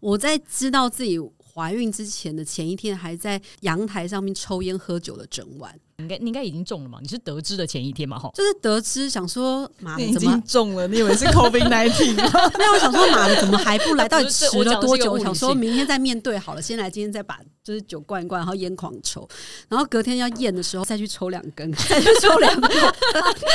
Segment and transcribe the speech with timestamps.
[0.00, 1.18] 我在知道自己
[1.54, 5.78] 怀孕之前的前一天，还在阳台上面抽烟喝酒了整晚。
[5.98, 7.00] 应该你应该已经中了嘛？
[7.02, 8.16] 你是得知的前一天嘛？
[8.16, 12.30] 哈，就是得知想说，妈你已的怎么经中了，你以为是 COVID nineteen 吗？
[12.56, 12.72] 没有？
[12.72, 14.08] 我想说， 妈的怎么还不来？
[14.08, 15.10] 到底迟了多久？
[15.10, 19.28] 我想说明天再面对好了，先来今天再把就是酒灌一灌，然后烟狂抽，
[19.68, 22.70] 然后隔天要验的时候再去抽两根， 再去抽两根。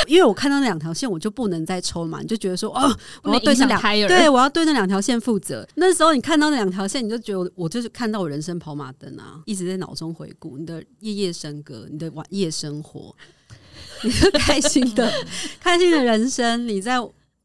[0.06, 5.66] 因为我看到那两条线，我就不能再抽嘛，你就觉得说，哦，我要对那两对，我要对那两条线负责。
[5.76, 13.14] 那时候你看到那两条线，你就觉得我我就是看到我人生跑马灯啊，一直在脑中回顾你的夜夜笙歌，你的晚夜生活，
[14.02, 15.12] 你是开心的
[15.60, 16.96] 开心的人生，你在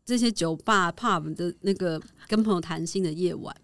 [0.06, 3.56] 这些酒吧 pub 的那个跟朋友谈心的夜晚。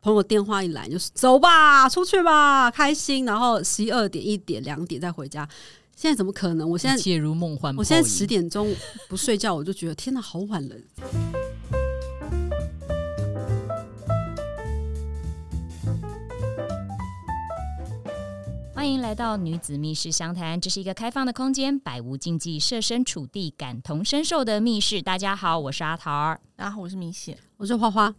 [0.00, 3.24] 朋友电话一来，就是走吧，出去吧，开心。
[3.24, 5.48] 然后十一二点、一点、两点再回家。
[5.94, 6.68] 现在怎么可能？
[6.68, 7.72] 我现在如梦幻。
[7.76, 8.74] 我现在十点钟
[9.08, 10.74] 不睡觉，我就觉得天哪，好晚了。
[18.82, 25.00] 欢迎来到女子密室相谈，这是一个开放的空间，百无禁忌，设身处地，感同身受的密室。
[25.00, 26.40] 大家好，我是阿桃儿。
[26.56, 28.12] 大家好我是明显，我是花花，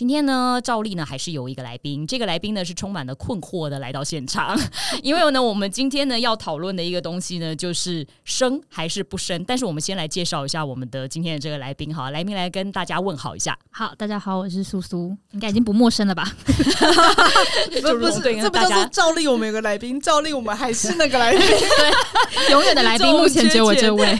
[0.00, 4.58] 今天呢，照例呢还是有一个来宾，这个来宾呢是充满了困惑的来到现场，
[5.04, 9.44] 因为呢，我们今天呢要讨论的一个东西呢，就是生还是不生。
[9.44, 13.54] 但是我们先来介绍一下我们的今天的这个来宾，哈，来宾来跟大家问好一下。
[13.70, 16.32] 好，大家好，我是苏苏，应该已经不陌生了吧？
[17.82, 24.18] 就如不是这不叫做大家照例我们有个来宾，照例我们还是那个来宾， 对永远的来宾，目前只有我这位。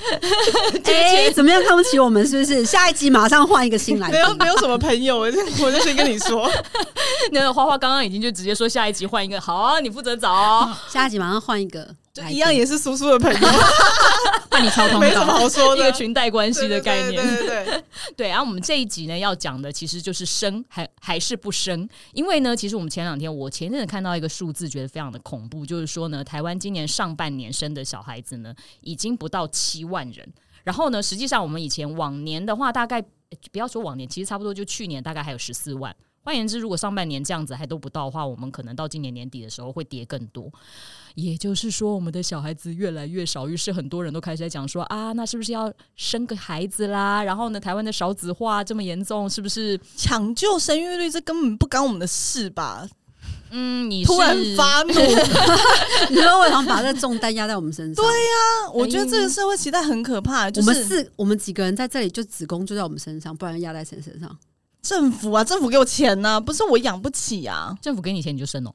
[0.84, 2.26] 哎、怎么样看不起我们？
[2.26, 2.66] 是不是？
[2.66, 4.20] 下一集马上换一个新来宾没。
[4.20, 5.40] 有没有什么朋友，我就
[5.70, 6.50] 我就先跟你说，
[7.30, 10.76] 那个花花刚刚已经就直接说下一集换一个，好啊，你负责找哦。
[10.90, 13.48] 下一集马上换一个，就一样也是叔叔的朋友，
[14.50, 15.82] 那你超通没什么，好说的。
[15.82, 16.00] 一个。
[16.00, 17.84] 裙带关系的概念，对对对对
[18.16, 30.26] 对，然后我们这一集呢要讲的其实就是生还还是不生，因为呢，其实我们前两天我前阵子看到一个数字，觉得非常的恐怖，就是说呢，台湾今年上半年生的小孩子呢，已经不到七万人。
[30.64, 33.04] 然后呢，实际上我们以前往年的话，大概呃
[33.52, 35.94] 不要说往年，其实差不多就去年大概还有十四万。
[36.22, 40.52] 换言之，如果上半年这样子还都不到的话，我们可能到今年年底的时候会跌更多。
[41.14, 47.24] 也就是说，我们的小孩子越来越少，于是很多人都开始在讲说啊，那是不是要生个孩子啦？
[47.24, 49.80] 然后呢，台湾的少子化这么严重，是不是？
[49.96, 52.86] 抢救生育率这根本不干我们的事吧？
[53.50, 54.92] 嗯，你突然发怒，
[56.10, 58.04] 你说为什么把这重担压在我们身上？
[58.04, 64.36] 对呀、我觉得这个社会期待很可怕，就我们是四我们几个人在这里，就子宫就在我们身上，不然压在谁身上？
[64.82, 68.72] 政府啊，政府给我钱呐、不是我养不起啊，政府给你钱你就生哦，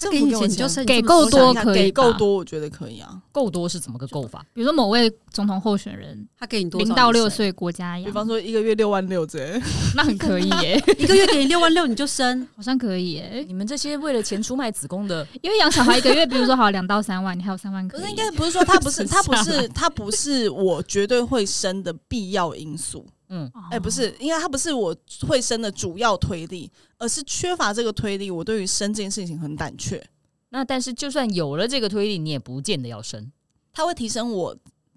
[0.00, 3.20] 政府给我钱就生，给够多想可以给够多，我觉得可以啊。
[3.30, 4.42] 够多是怎么个够法？
[4.54, 6.84] 比如说某位总统候选人他给你多少？
[6.86, 9.60] 零到六，岁国家养，比方说一个月六万六之类的，
[9.94, 12.48] 那很可以耶， 一个月给你六万六，你就生。
[12.56, 13.44] 好像可以耶。
[13.46, 18.00] 你们这些为了钱出卖子宫的，因为养小孩一个月，比如说好两到三万，你还有三万可以。
[18.00, 24.94] 可是应该不是说他不是是他不是他不是我绝对会生的必要因素，嗯，哦哎、不是，因为它不是我
[25.26, 30.04] 会生的主要推力，而是缺乏这个推力，我对于生这件事情很胆怯，
[30.50, 33.32] 那但是就算有了这个推力，你也不见得要生。
[33.72, 34.56] 它会提升我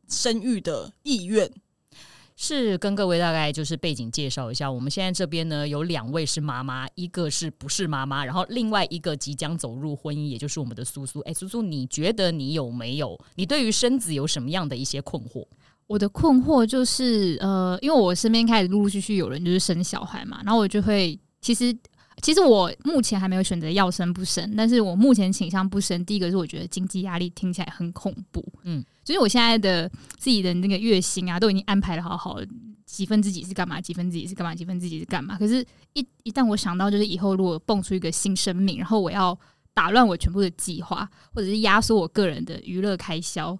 [0.09, 1.49] 生育的意愿。
[2.35, 11.19] 是跟各位大概就是背景介绍一下，我们现在这边呢有两位是妈妈，一个是不是妈妈，然后另外一个即将走入婚姻，也就是我们的苏苏。
[11.21, 13.15] 哎，苏苏，你觉得你有没有？
[13.35, 15.45] 你对于生子有什么样的一些困惑？
[15.87, 21.75] 我的困惑就是，呃，因为我身边开始陆陆续续有人就是生小孩嘛，然后我就会，其实
[22.21, 26.03] 其实我目前还没有选择要生不生，但是我目前倾向不生。
[26.05, 32.47] 第一个是我觉得经济压力听起来很恐怖，嗯嗯，就是我现在的自己的那个月薪啊，都已经安排的好好的，
[32.85, 35.37] 几分之几是干嘛，几分之几是干嘛，几分之几是干嘛。
[35.37, 39.37] 可是一，一旦我想到就是以后如果蹦出一个新生命，然后我要
[39.73, 43.57] 打乱我全部的计划，或者是压缩我个人的娱乐开销。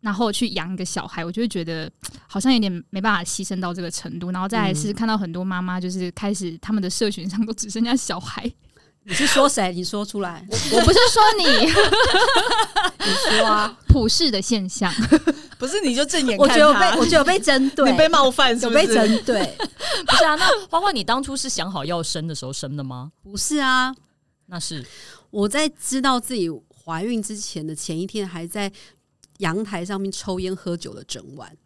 [0.00, 1.90] 然后去养一个小孩，我就会觉得
[2.26, 4.30] 好像有点没办法牺牲到这个程度。
[4.30, 8.50] 然后再来是看到很多妈妈，就是开始他们的社群上都只剩下小孩。
[9.04, 9.72] 你是说谁？
[9.72, 10.44] 你说出来。
[10.50, 11.44] 我不是说你
[13.06, 13.74] 你说啊。
[13.88, 14.92] 普世的现象，
[15.58, 18.70] 不是你就正眼我觉得我被，我觉得有被针对，你被冒犯是有？
[18.70, 19.56] 被针对。
[20.06, 23.10] 不是啊，那花花，你当初是想好要生的时候生的吗？
[23.24, 23.92] 不是啊，
[24.46, 24.86] 那是
[25.30, 26.48] 我在知道自己
[26.84, 28.70] 怀孕之前的前一天，还在
[29.38, 31.56] 阳台上面抽烟喝酒了整晚。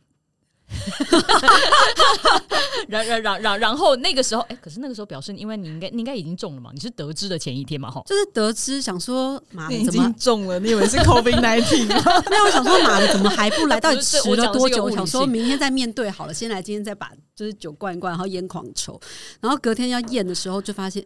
[2.89, 8.03] 然然然然然后那个时候，哎、可是那个时候表示，因为你应该你应该已经中了嘛，你是得知的前一天嘛，哈。
[8.07, 12.03] 就是得知想说妈你已的怎么经中了，你以为是 COVID nineteen 吗？
[12.31, 13.79] 没有，我想说妈的怎么还不来？
[13.79, 14.77] 到底迟了多久？
[14.77, 18.99] 一个物理性想说明天再面对好了，先来今天再把就是酒灌一灌，然后烟狂抽，
[19.43, 21.05] 然后隔天要验的时候就发现。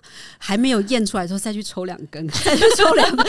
[0.38, 3.24] 还没有验出来的时候，再去抽两根， 再去抽两口，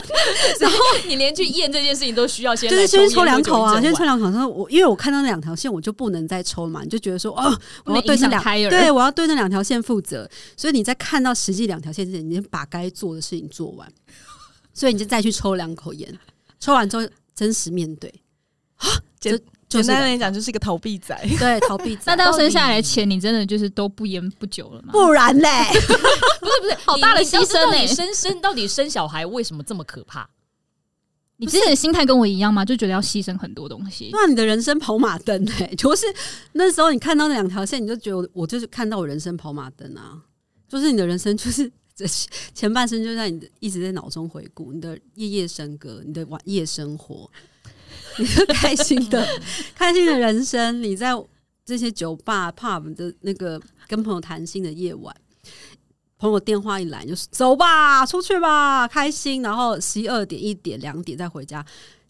[1.06, 4.18] 你连去验这件事情都需要先就是先抽抽两口啊，先抽两。
[4.18, 4.24] 口。
[4.30, 8.44] 然后我因为我看到那两条线，我就不能再抽嘛，你就觉得说哦，我要对那两。
[8.70, 13.90] 对我要对那两条线负责，所以你在看到实际两条线之前，你先把该做的事情做完，
[14.72, 16.18] 所以你就再去抽两口烟，
[16.60, 18.12] 抽完之后真实面对
[18.76, 18.86] 啊，
[19.18, 19.44] 简就就是
[19.82, 21.14] 简单来讲，就是一个逃避仔。
[21.38, 24.92] 对逃避 那，到生下来前，你真的就是都不烟不酒了吗？
[24.92, 25.48] 不然嘞，
[26.40, 30.28] 不是不是，好大的牺牲嘞生生到底生小孩为什么这么可怕？
[31.36, 32.64] 你之前的心态跟我一样吗？
[32.64, 34.10] 就觉得要牺牲很多东西。
[34.12, 36.06] 那你的人生跑马灯哎、就是
[36.52, 40.22] 那时候你看到那两条线，你就觉得我我就是看到我人生跑马灯啊，
[40.68, 41.70] 就是你的人生就是。
[41.96, 42.04] 这
[42.52, 47.30] 前半生就在你的一直在脑中回顾你的夜夜笙歌，你的晚夜生活，
[48.18, 49.26] 你 是开心的
[49.74, 51.12] 开心的人生，你在
[51.64, 55.14] 这些酒吧 pub 的那个跟朋友谈心的夜晚，
[56.18, 61.64] 朋友电话一来就是走吧，出去吧，开心，然后十一二点、一点、两点再回家。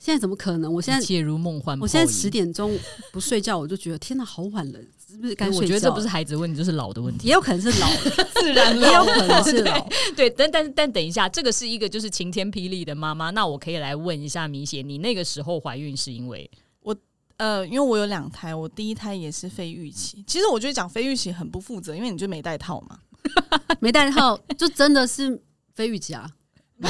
[0.05, 0.71] 现在怎么可能？
[0.71, 1.81] 我现在一切如梦幻。
[1.81, 2.79] 我现在十点钟
[3.11, 4.79] 不睡觉，我就觉得天哪，好晚了，
[5.09, 5.59] 是不是该睡觉？
[5.63, 7.29] 我觉得这不是孩子问题，就是老的问题。
[7.29, 9.89] 也有可能是老了， 自然也有可能是老。
[10.15, 13.31] 对，但但但等一下，这个是一个就是晴天霹雳的妈妈。
[13.31, 16.51] 那我可以来问一下米姐，你那个时候怀孕是因为
[16.83, 16.95] 我
[17.39, 20.23] 呃，因为我有两胎，我第一胎也是非预期。
[20.27, 22.99] 其实我觉得讲非预期很不负责，因为你就没带套嘛。
[23.81, 25.41] 没戴套，就真的是
[25.73, 26.31] 非预期啊！
[26.77, 26.89] 不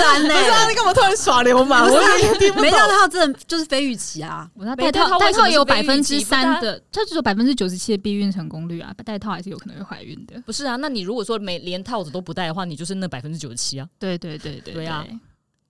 [0.00, 0.34] 然呢？
[0.34, 1.84] 不是啊， 你干嘛突然耍流氓？
[1.88, 2.78] 我有点听不没懂。
[2.78, 4.50] 戴套真的就是非预期啊！
[4.54, 10.40] 我那没戴戴套戴套也有百分之三的，它只有百分之九十七的避孕成功率啊，戴套还是有可能会怀孕的。
[10.44, 10.76] 不是啊？
[10.76, 13.88] 那你如果说没连套子都不戴的话，你就是那百分之九十七啊。
[13.98, 15.06] 对对对对对啊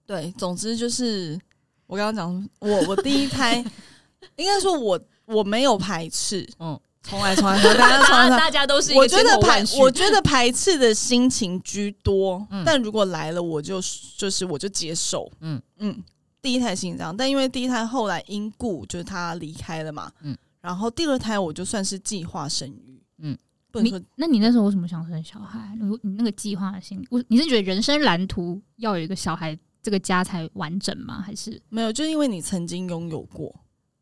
[0.06, 1.38] 对，总之就是
[1.86, 3.62] 我刚刚讲，我我第一胎，
[4.36, 8.30] 应该说我我没有排斥，嗯嗯，从来从来从来大家从来。
[8.38, 13.80] 大家都是一个我觉得排我觉得排斥的心情居多，嗯但如果来了，我就
[14.16, 16.04] 就是我就接受，嗯嗯嗯。
[16.40, 23.38] 第一胎心这样，但因为第一胎后来因故就是他离开了嘛，嗯嗯，然后第二胎我就算是计划生育，嗯嗯，
[23.72, 25.76] 不能你说那你那时候为什么想生小孩？
[25.80, 31.20] 你你那个计划的心，我你是觉得人生蓝图要有一个小孩，这个家才完整吗？
[31.20, 33.52] 还是没有，就是因为你曾经拥有过，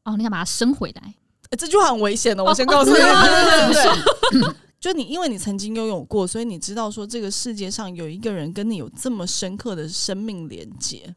[0.04, 1.14] 哦，你想把它生回来？
[1.50, 2.98] 欸这句话很危险的，哦我先告诉你，
[4.80, 11.14] 就你因为你曾经拥有过，所以你知道说这个世界上有一个人跟你有这么深刻的生命连接，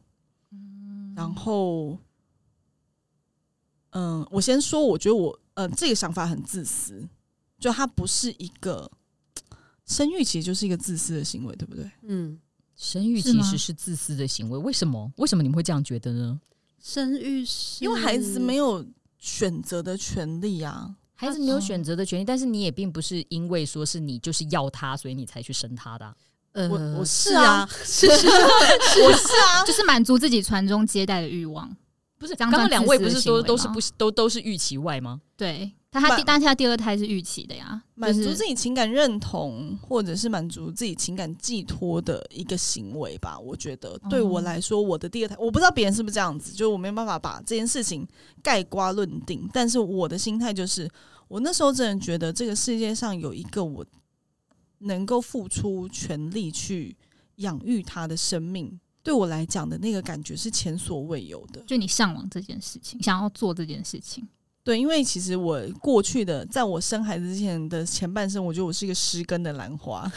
[1.14, 1.98] 然后，
[3.90, 7.08] 嗯，我先说，我觉得我，嗯，这个想法很自私，
[7.58, 8.90] 就它不是一个
[9.84, 11.90] 生育，其实就是一个自私的行为，对不对？
[12.02, 12.38] 嗯，
[12.76, 15.12] 生育其实是自私的行为，为什么？
[15.16, 16.40] 为什么你们会这样觉得呢？
[16.80, 18.82] 生育是因为孩子没有
[19.20, 20.96] 选择的权利啊。
[21.14, 26.14] 孩子没有选择的权利，但是你也并不是因为说是你就是要他，所以你才去生他的啊、
[26.52, 31.70] 呃，我我是是啊， 是是我是啊，就是满足自己传宗接代的欲望。
[32.18, 35.20] 不是，刚刚两位不是说都是不都都是预期外吗？
[35.36, 43.36] 对，他他满第但是他第二胎是预期的呀，就是满足自己情感认同，或者是满足自己情感寄托的一个行为吧。
[43.36, 48.06] 我觉得对我来说，我的第二胎，我不知道别人是不是这样子，就是我没有办法把这件事情
[48.40, 49.48] 盖瓜论定。
[49.52, 50.88] 但是我的心态就是，
[51.26, 53.84] 我那时候真的觉得这个世界上有一个我
[54.78, 56.96] 能够付出全力去
[57.36, 61.60] 养育他的生命，对我来讲的那个感觉是前所未有的。
[61.66, 64.28] 就你向往这件事情，想要做这件事情。
[64.62, 70.06] 对，因为其实我过去的，在我生孩子之前的前半生，我觉得我是一个失根的兰花。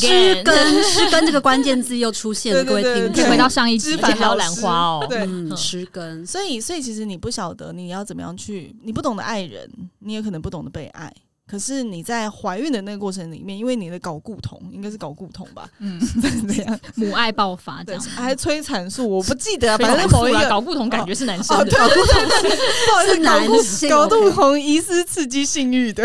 [0.00, 5.06] 失根失根这个关键字又出现了，各 位对对对听众可以回到上一集知，而且还有兰花哦。
[5.08, 11.12] 对，嗯失根，所以，所以其实你不晓得你要怎么样去，你不懂得爱人，你也可能不懂得被爱。
[11.46, 16.80] 可是你在怀孕的那个过程里面，因为你的睾固酮应该是睾固酮吧，嗯， 怎样？
[16.96, 18.02] 母爱爆发这对样，。
[18.16, 21.70] 还催产素，我不记得啊，反 反正某一个搞固酮，感觉是男生哦， 的。
[21.70, 26.04] 对对对对，不好意思，是男性睾固酮疑似刺激性欲的。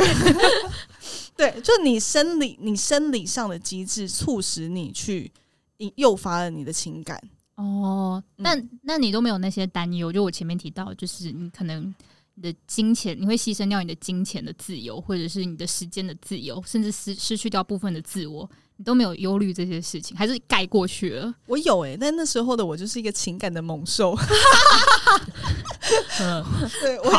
[1.35, 5.31] 对，就你生理你生理上的机制促使你去
[5.77, 7.19] 引诱发了你的情感。
[7.55, 10.11] 哦，嗯那那你都没有那些担忧？
[10.11, 11.93] 就我前面提到，就是你可能
[12.35, 18.49] 你的金钱，你会牺牲掉你的金钱的自由，或者是你的时间的自由，甚至失失去掉部分的自我。
[18.77, 21.31] 你都没有忧虑这些事情，还是盖过去了？
[21.45, 24.17] 我有诶、但那时候的我就是一个情感的猛兽。
[26.19, 26.43] 嗯，
[26.81, 27.11] 对我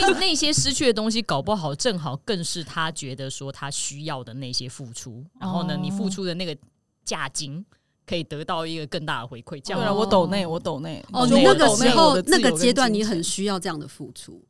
[0.00, 6.56] 那那些失去的东西，搞不好正好更是他觉得说他需要的那些付出，然后呢，哦你付出的那个
[7.04, 7.64] 价金
[8.06, 11.04] 可以得到一个更大的回馈，这样对了，我抖内，我抖内。
[11.12, 14.42] 哦，就你那个时候那个阶段，你很需要这样的付出。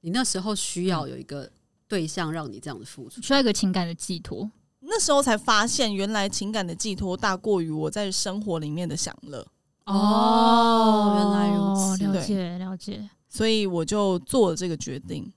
[0.00, 1.50] 你那时候需要有一个
[1.88, 3.22] 对象让你这样的付出。
[3.22, 4.50] 需要一个情感的寄托。
[4.80, 9.46] 那时候才发现，原来情感的寄托大过于我在生活里面的享乐，
[9.86, 13.08] 哦原来如此了解了解。
[13.30, 15.32] 所以我就做了这个决定。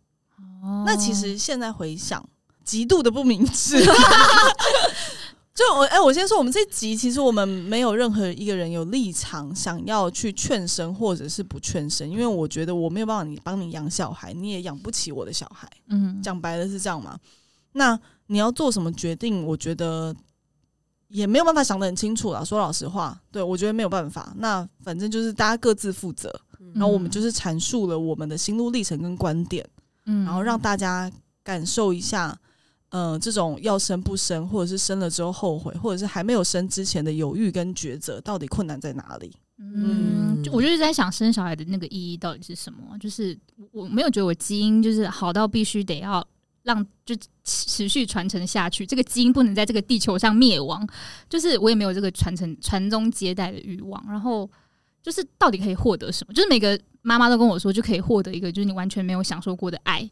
[0.61, 2.27] 哦那其实现在回想，
[2.65, 3.81] 极度的不明智。
[5.57, 15.67] 就我哎、我先说，我们这集其实我们没有任何一个人有立场想要去劝生或者是不劝生，因为我觉得我没有办法你帮你养小孩，你也养不起我的小孩。
[15.89, 17.17] 嗯，讲白了是这样嘛？
[17.71, 19.43] 那你要做什么决定？
[19.47, 20.15] 我觉得
[21.07, 22.43] 也没有办法想得很清楚啦。
[22.43, 24.31] 说老实话，对我觉得没有办法。
[24.37, 26.39] 那反正就是大家各自负责，
[26.75, 29.67] 然后我们就是阐述了我们的心路历程跟观点，
[30.05, 31.11] 嗯，然后让大家
[31.43, 32.37] 感受一下，
[32.89, 39.35] 呃，这种要生不生，或者是生了之后后悔，或者是还没有生之前的犹豫跟抉择，到底困难在哪里？
[39.59, 42.97] 嗯，就我就是在想生小孩的那个意义到底是什么？
[42.99, 43.37] 就是
[43.71, 46.25] 我没有觉得我基因就是好到必须得要
[46.63, 50.87] 让就持续传承下去，这个基因不能在这个地球上灭亡，
[51.27, 54.01] 就是我也没有这个传承传宗接代的欲望。
[54.07, 54.49] 然后
[55.01, 56.33] 就是到底可以获得什么？
[56.33, 60.07] 就是每个妈妈都跟我说，就可以获得一个就是你完全没有享受过的爱，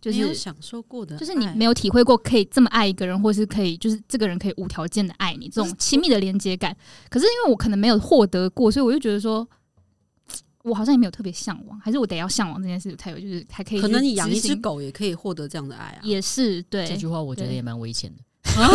[0.00, 6.76] 就是没有享受过的，就是你没有体会过可以这么爱一个人，或是可以就是这个人可以无条件的爱你，这种亲密的连接感。
[7.08, 9.46] 可是因为我可能没有获得过，所以我就觉得说，
[10.62, 13.80] 我好像也没有特别向往，还是我得要向往这件事才有，就是还可以。
[13.80, 16.00] 可能你养一只只，狗也可以获得这样的爱啊。
[16.02, 18.18] 也是对这句话我觉得也蛮危险的。
[18.18, 18.68] 啊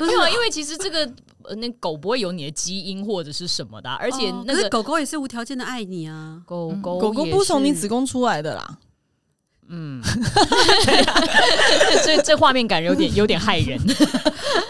[0.00, 1.10] 没有啊，因为其实这个
[1.42, 6.36] 呃那狗不会有你的基因或者是什么的啊、而且那个狗狗也是无条件的爱你啊。
[6.36, 8.78] 嗯狗狗狗狗不是从你子宫出来的啦，
[9.68, 10.02] 嗯，
[12.04, 13.78] 这这画面感有点有点害人。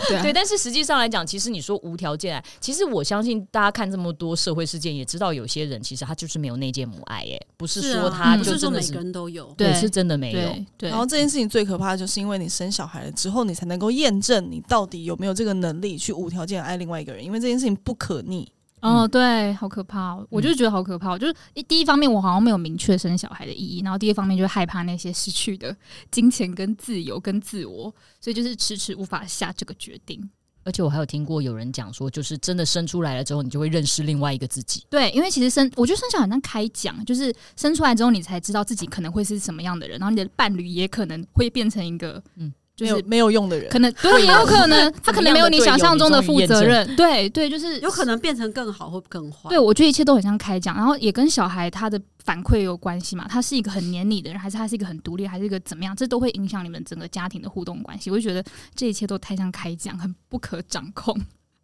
[0.09, 9.45] 对啊对，但是实际上来讲，其实你说无条件爱，其实我相信大家看这么多社会事件，也知道有些人其实他就是没有那件母爱，哎，不是说他嗯就真的是不是说每个人都有。
[9.57, 10.39] 对，对是真的没有。
[10.39, 18.51] 对对，然后这件事情最可怕的就是因为你生小孩了之后，你才能够验证你到底有没有这个能力去无条件爱另外一个人，因为这件事情不可逆。
[18.81, 20.27] 哦，对，好可怕、哦！
[20.31, 21.19] 我就是觉得好可怕、哦。
[21.19, 25.77] 就是一第一方面，我好像没有明确生小孩的意义，然后第二方面就是害怕那些失去的
[26.11, 30.29] 金钱、跟自由、跟自我，所以就是迟迟无法下这个决定。
[30.65, 34.85] 而且我还有听过有人讲说，就是真的生出来了之后，你就会认识另外一个自己。
[34.91, 49.51] 对，因为其实生，我觉得生小孩很像开讲，就是生出来之后，你才知道自己可能会是什么样的人，然后你的伴侣也可能会变成一个，嗯嗯，就是没有没有用的人可，能对，也有可能 他可能没有你想象中的负责任，对对，就是有可能变成更好或更坏。
[49.51, 53.27] 对，我觉得一切都很像开讲，然后也跟小孩他的反馈有关系嘛。
[53.29, 55.97] 他是一个很黏你的人，还是他是一个很独立，还是一个怎么样？
[55.97, 58.13] 这都会影响你们整个家庭的互动关系。
[58.13, 58.45] 我就觉得
[58.77, 61.21] 这一切都太像开讲，很不可掌控。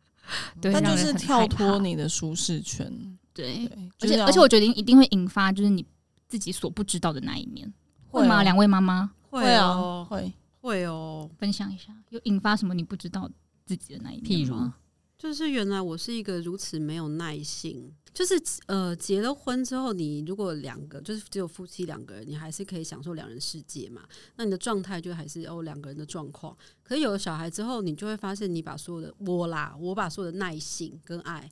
[0.60, 1.78] 对，它就是跳脱。
[1.78, 2.92] 你的舒适圈。
[3.32, 5.86] 对，对，而且就是而且我觉得一定会引发就是你
[6.26, 7.72] 自己所不知道的那一面，
[8.10, 8.42] 会吗？
[8.42, 10.32] 两位妈妈会啊哦，会。
[10.64, 11.30] 会哦。
[11.38, 13.30] 分享一下，有引发什么你不知道
[13.66, 14.76] 自己的那一面譬如吗？
[15.18, 18.34] 就是原来我是一个如此没有耐性，就是
[18.66, 24.02] 呃结了婚之后，你如果两个就是只有夫妻两个人，你还是可以享受两人世界嘛。
[24.36, 26.56] 那你的状态就还是哦两个人的状况。
[26.82, 31.50] 可是有了小孩之后，你就会发现你把所有的我啦，我把所有的耐性跟爱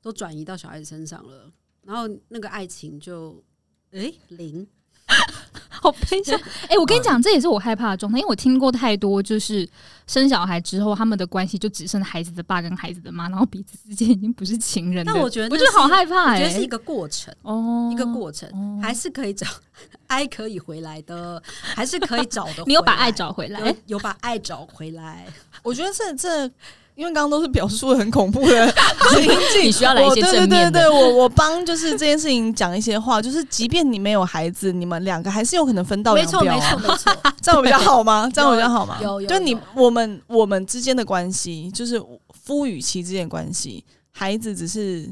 [0.00, 3.44] 都转移到小孩子身上了，然后那个爱情就
[3.90, 4.66] 诶零。
[5.86, 6.38] 好悲伤。
[6.68, 9.68] 哎、我跟你讲，这也是我害怕的状态，因为我听过太多，就是
[10.06, 15.12] 生小孩之后，他们的关系就只剩孩子的爸跟孩子的妈，然后彼此之间已经不是情人的。
[15.12, 19.46] 但我觉得我觉得好害怕、觉得是一个过程，哦，一个过程，哦还是可以找
[20.08, 22.64] 爱可以回来的，还是可以找的。
[22.66, 25.26] 你有把爱找回来有，有把爱找回来。
[25.62, 26.50] 我觉得这这，
[26.96, 28.72] 因为刚刚都是表述的很恐怖的
[29.10, 29.22] 情
[29.52, 36.78] 景， 你需要来一些正面的对对对，我我帮就是这件事情讲一些话，就是即便你没有孩子，你们两个还是有可能分道，扬镳、没错，啊。
[36.82, 37.12] 没错。
[37.42, 38.28] 这样比较好吗？
[38.34, 38.98] 这样比较好吗？
[39.02, 42.02] 有有就你我们我们之间的关系，就是
[42.42, 45.06] 夫与妻之间的关系，孩子只是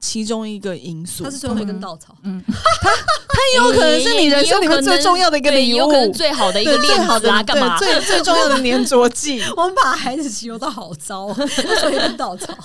[0.00, 1.22] 其中一个因素。
[1.24, 2.16] 他是最后一根稻草。
[2.22, 7.78] 嗯， 很有可能是你人生 里面最重要的一个对礼物，有可能最好的一个对最好的链子啊，干嘛？
[7.78, 9.40] 对最最重要的粘着剂。
[9.56, 12.56] 我们把孩子形容到好糟，哦最后一根稻草。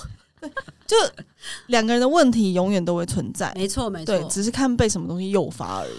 [0.86, 0.96] 就
[1.66, 4.28] 两个人的问题永远都会存在，没错，没对，错。
[4.30, 5.92] 只是看被什么东西诱发而已。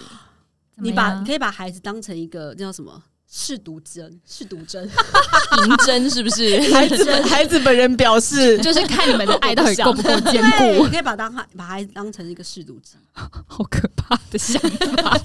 [0.80, 4.88] 你把可以把孩子当成一个那叫什么是毒针，试毒针，
[5.66, 6.58] 银针是不是？
[6.72, 12.98] 孩子们孩子本人表示， 就是看你们的爱到底够不够坚， 固你，可以把当把孩子当成一个试毒针。
[13.46, 15.20] 好可怕的想法。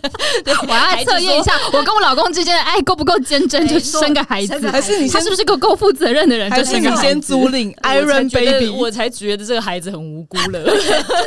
[0.67, 7.21] 我要来测验一下，我跟我老公之间的爱够不够坚贞，就对生个孩子还是你先他是不是个够负责任的人，就是生你先？
[7.21, 8.69] 租赁 Iron Baby？
[8.69, 10.63] 我才觉得这个孩子很无辜了。
[10.65, 10.75] 就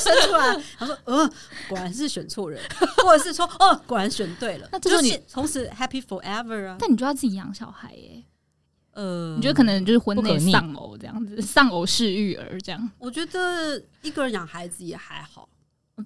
[0.00, 1.30] 生出来，他说：“呃，
[1.68, 2.60] 果然是选错人，
[3.02, 6.76] 或者是说，哦，果然选对了。”那就是从此 happy forever 啊。
[6.78, 8.22] 但你就要自己养小孩耶，
[8.92, 15.48] 呃，你觉得可能就是婚内丧偶这样子，丧偶式育儿这样，我觉得一个人养孩子也还好。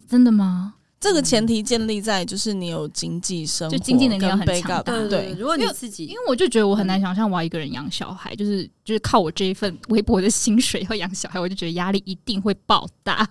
[0.07, 0.75] 真的吗？
[1.01, 13.27] 这个前提建立在就是你有经济生活，就经济能力要很强大对对如果你因为自己因为我就觉得我很难想象我要一个人养小孩，就是就是靠我这一份微薄的薪水要养小孩，我就觉得压力一定会爆大。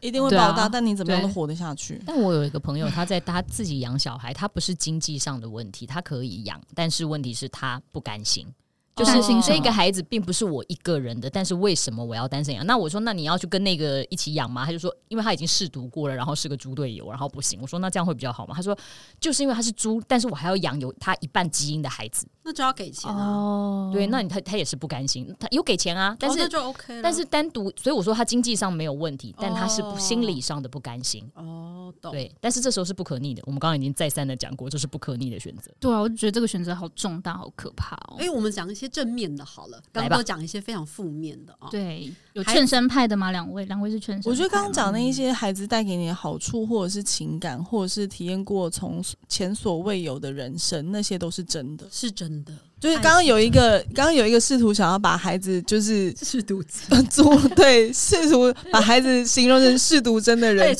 [0.00, 2.02] 一定会对啊爆大，但你怎么样都活得下去。
[2.06, 8.46] 但我有一个朋友，他在他自己养小孩，他不是经济上的问题，他可以养，但是问题是他不甘心。
[8.94, 12.64] 就是担心什么这个孩子并不是我一个人的，但是为什么我要单身养？
[12.66, 14.66] 那我说，那你要去跟那个一起养吗？
[14.66, 17.58] 他就说，因为他已经试读过了，然后是个猪队友，然后不行。
[17.62, 18.54] 我说，那这样会比较好吗？
[18.54, 18.76] 他说，
[19.18, 22.26] 就是因为他是猪，但是我还要养有他一半基因的孩子。
[22.44, 27.00] 那就要给钱啊，哦对，那你他他也是不甘心，他有给钱啊，但是、就 OK 了。
[27.00, 31.24] 但是单独，所以我说他经济上没有问题，但他是不哦心理上的不甘心。
[31.36, 32.10] 哦，懂。
[32.10, 33.40] 对，但是这时候是不可逆的。
[33.46, 35.70] 我们刚刚已经再三的讲过，这是不可逆的选择。
[35.78, 38.16] 对啊，我就觉得这个选择好重大，好可怕哦。
[38.18, 41.68] 哎，我们讲一些正面的好了，刚来吧刚都讲一些非常负面的啊。
[41.70, 43.30] 对，有孩劝生派的吗？
[43.30, 44.30] 两位，两位是劝生派。
[44.30, 51.86] 我觉得刚刚讲的一些孩子带给你的好处，或者是情感，或者是体验过从前所未有的人生，那些都是真的。
[51.90, 60.76] 是真的，就是刚刚有一个，刚刚有一个试图想要把孩子就是试毒机， 做对试图把孩子形容成试毒针的， 人。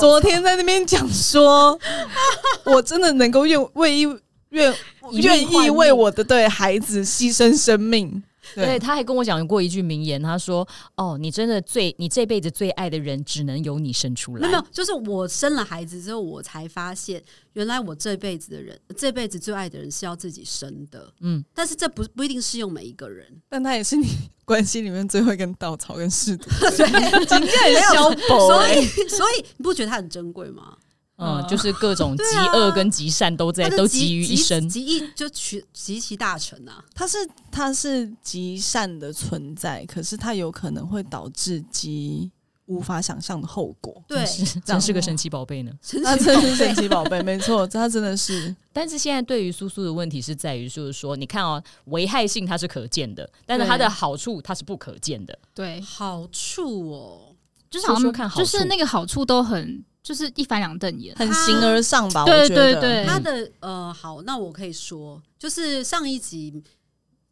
[0.00, 1.78] 昨天在那边讲说，
[2.64, 4.06] 我真的能够用为一
[4.54, 4.74] 愿
[5.12, 8.22] 愿意为我的对孩子牺牲生命。
[8.54, 14.46] 对，他还跟我讲过一句名言，他说：“哦，你真的最，你这辈子最爱的人，只能由你生出来。
[14.46, 17.20] 没有，没有，就是我生了孩子之后，我才发现，
[17.54, 21.10] 原来我这辈子的人，这辈子最爱的人是要自己生的。
[21.20, 23.26] 嗯，但是这不不一定适用每一个人。
[23.48, 24.06] 但他也是你
[24.44, 26.46] 关系里面最后一根稻草跟柿子，
[26.76, 30.76] 对，今天很消薄所欸以所以你不觉得他很珍贵吗？
[31.16, 34.68] 嗯，嗯就是各种 极恶跟极善都在，都集于一身。
[34.68, 36.84] 集一就取集其大成啊。
[36.94, 37.18] 他是
[37.50, 42.30] 他是极善的存在，可是他有可能会导致极
[42.66, 44.02] 无法想象的后果。
[44.08, 45.70] 对，真是真是个神奇宝贝呢。
[46.02, 55.38] 他真是神奇宝贝，没错，他真的是 但是现在对于苏苏的问题是在于，就是说，你看哦，危害性它是可见的，但是它的好处它是不可见的。
[55.54, 57.36] 对，好处哦，
[57.70, 61.16] 就是好像说说看好就是那个好处都很，就是一翻两瞪眼。
[61.16, 62.24] 很形而上吧？
[62.24, 66.62] 对我觉得对对他的呃，好，那我可以说，就是上一集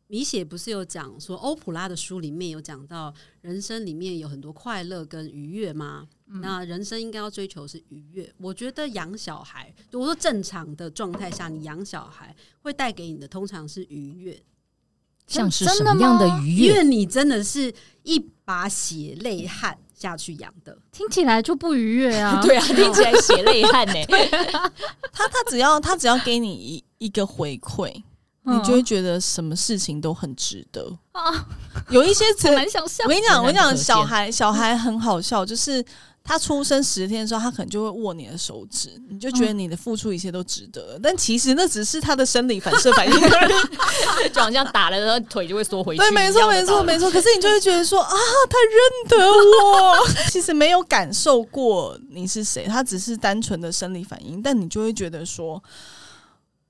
[0.07, 6.09] 米雪不是有讲说，欧普拉的书里面有讲到，人生里面有很多快乐跟愉悦吗？
[6.41, 8.33] 那人生应该要追求是愉悦。
[8.39, 14.43] 我觉得养小孩，我说正常的状态下，你养小孩会带给你的通常是愉悦，
[15.27, 16.69] 像是什么样的愉悦？
[16.69, 17.71] 因为你真的是
[18.03, 20.77] 一把血泪汗下去养的。
[20.91, 22.41] 听起来就不愉悦啊。
[22.45, 23.95] 对啊， 听起来血泪汗 呢。
[25.13, 27.93] 他他只要他只要给你一一个回馈，
[28.45, 30.85] 嗯，你就会觉得什么事情都很值得。
[31.13, 31.47] 啊，
[31.91, 33.09] 有一些词很，难想象我。
[33.09, 35.85] 跟你讲，我跟你讲，小孩小孩很好笑，就是
[36.25, 40.99] 他出生十天的时候，他可能就会握你的手指，你就觉得你的付出一切都值得。
[41.03, 43.13] 但其实那只是他的生理反射反应。
[44.33, 45.99] 就好像打了，然后腿就会缩回去。
[46.03, 46.99] 对，没错，没错，没。
[46.99, 47.11] 错。
[47.11, 48.15] 可是你就会觉得说啊，
[48.49, 55.63] 他认得我， 其实没有感受过你是谁，他只是单纯的生理反应，但你就会觉得说。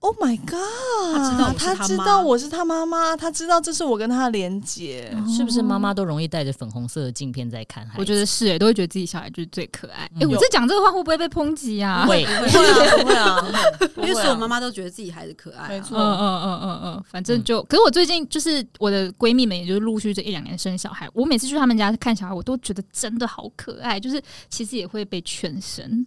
[0.03, 1.57] Oh my god！
[1.57, 5.17] 他知道我是他妈道我是他妈妈，他知道这是我跟他的连接。
[5.29, 8.01] 是不是妈妈都容易带着粉红色的镜片在看孩子？
[8.01, 10.03] 我觉得是诶，都会觉得自己小孩就是最可爱。
[10.07, 12.05] 哎、嗯我在讲这个话会不会被抨击啊？
[12.05, 12.31] 会不
[13.07, 26.05] 会啊，不会啊，因为所有妈妈都觉得自己孩子可爱、啊，没错嗯嗯嗯嗯嗯，反正就，可是我最近就是我的闺蜜们，也就是陆续这一两年生小孩，我每次去他们家看小孩，我都觉得真的好可爱，就是其实也会被劝生。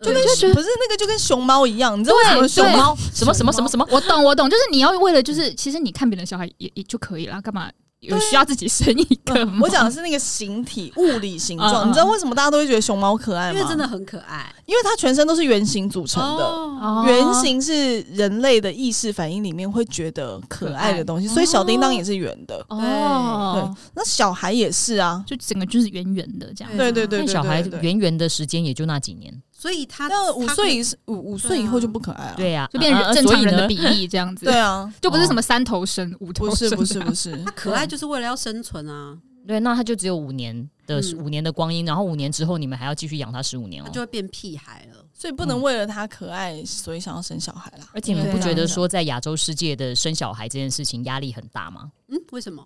[0.00, 2.96] 就跟就觉得不是那个就跟熊猫一样，你知道为什么熊猫？
[3.14, 3.86] 什么什么什么什么？
[3.90, 9.60] 我懂，我懂，就是你要为了，就是其实你看别人小孩也也就可以了，干嘛有需要自己生一个吗？
[9.62, 13.58] 我讲的是那个形体物理形状，你知道为什么大家都会觉得熊猫可爱吗？
[13.58, 14.54] 因为真的，很可爱。
[14.66, 17.04] 因为它全身都是圆形组成的。
[17.06, 22.64] 圆形是人类的意识反应里面会觉得可爱的东西，所以小叮当也是圆的。
[22.68, 26.76] 哦，对那小孩也是啊，就整个就是圆圆的这样。
[26.76, 29.32] 对对对小孩圆圆的时间也就那几年，
[29.64, 32.34] 所以他那五岁以五五岁以后就不可爱了？
[32.36, 33.66] 对呀，就变啊啊正常人的。
[33.66, 34.44] 比例这样子。
[34.44, 43.92] 对，啊，就不是什么三头身、五头身，不是不是 不是，他可爱就是为了要生存啊，对，那他就只有五年的嗯五年的光阴，然后五年之后你们还要继续养他十五年哦他。
[43.94, 45.02] 就会变屁孩了。
[45.14, 47.88] 所以不能为了他可爱，所以想要生小孩啦。
[47.94, 51.90] 而且你们不觉得说在亚洲世界的生小孩这件事情压力很大吗？
[52.08, 52.62] 嗯，为什么？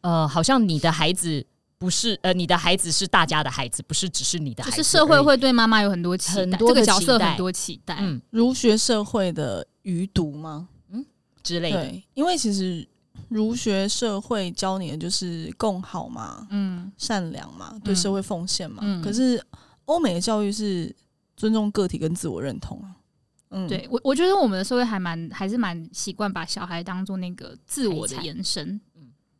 [0.00, 1.46] 呃，好像你的孩子
[1.78, 4.76] 不是呃，你的孩子是大家的孩子，不是只是你的孩子。
[4.76, 7.96] 就是社会会对妈妈有很多期待，很多的这个角色期待很多期待。
[8.00, 10.68] 嗯儒学社会的余毒吗？
[10.90, 11.04] 嗯
[11.42, 11.82] 之类的。
[11.82, 12.86] 对，因为其实
[13.28, 18.78] 儒学社会教你的就是共好嘛，嗯，善良嘛，对嗯社会奉献嘛。
[18.82, 19.42] 嗯可是
[19.86, 20.94] 欧美的教育是
[21.36, 22.96] 尊重个体跟自我认同啊。
[23.50, 28.93] 嗯，对我我觉得我们的社会还蛮还是蛮习惯把小孩当做那个自我的延伸，嗯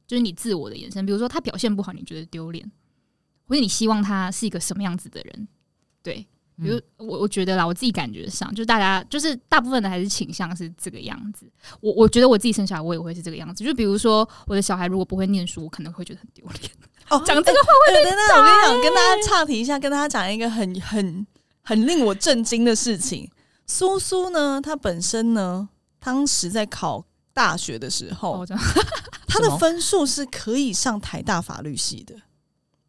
[0.07, 1.05] 就是你自我的延伸。
[1.05, 2.71] 比如说他表现不好，你觉得丢脸，
[3.47, 5.49] 或者你希望他是一个什么样子的人？
[6.03, 11.51] 对，比如嗯我我觉得啦，我自己感觉上，就是大家就是大部分的还是倾向是这个样子。
[11.81, 13.65] 我我觉得我自己生小孩，我也会是这个样子。
[13.65, 16.71] 就比如说我的小孩如果不会念书，我可能会觉得很丢脸。
[17.11, 21.27] 哦，讲这个话会被等等，我跟你讲，跟大家岔题一下，跟大家讲一个很很
[21.63, 23.31] 很令我震惊的事情。
[23.67, 28.65] 苏苏呢，她本身呢，当时在考大学的时候，哦，这样
[29.29, 32.15] 她的分数是可以上台大法律系的，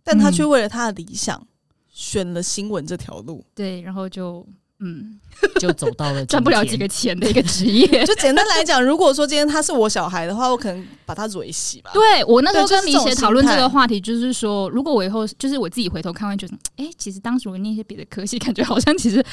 [0.03, 1.45] 但他却为了他的理想
[1.91, 3.43] 选了新闻这条路。
[3.55, 4.45] 对，然后就
[4.79, 5.19] 嗯，
[5.59, 7.87] 就走到了 赚不了几个钱的一个职业。
[8.05, 11.89] 就简单来讲，如果说今天他是我小孩的话，我可能把他蕊洗吧。
[11.93, 19.25] 对我那时候跟米雪讨论这个话题，就是说，如果我以后就是我自己回头看，会觉得，哎、其实当时我念一些别的科系，感觉好像其实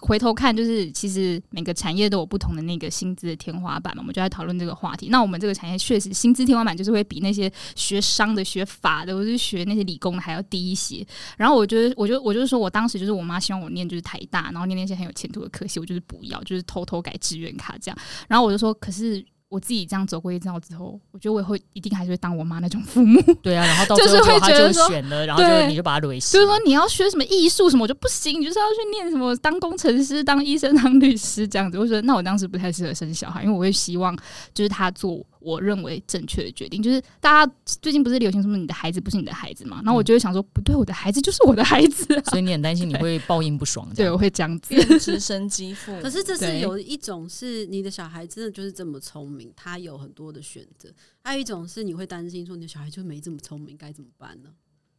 [0.00, 4.02] 回头看，就是其实每个产业都有不同的那个薪资的天花板嘛。
[4.02, 5.08] 我们就在讨论这个话题。
[5.08, 11.06] 那我们这个产业确实薪资天花板就是会比那些学商的、学法的，或是学那些理工的还要低一些。
[11.36, 17.98] 然后我觉得，我就我就是说我当时就是我妈希望我念就是台大，然后念那些很有前途的科系，我就是不要，就是偷偷改志愿卡这样。
[18.28, 19.24] 然后我就说，可是。
[19.56, 31.78] 我自己这样走过一遭之后，我觉得我以后一定还是会当我妈那种父母，对啊，然后到最后就他就选了，然后就对你就把他累死就是说你要学什么艺术什么，我就不行，你就是要去念什么当工程师、当医生、当律师这样子。
[31.78, 34.14] 我觉得那我当时不太适合生小孩，因为我会希望
[34.52, 36.82] 就是他做我认为正确的决定。
[36.82, 44.74] 就是大家最近不是流行什么你的孩子不是你的孩子嘛，然后我就会想说不对，我的孩子就是我的孩子、啊，所以你很担心你会报应不爽，这对，我会这样子。
[44.74, 50.90] 变直升机父母，可是这是有一种是你的小孩真的就是这么聪明，他有很多的选择；
[51.22, 54.50] 还有一种是你会担心说你的小孩就没这么聪明，该怎么办呢？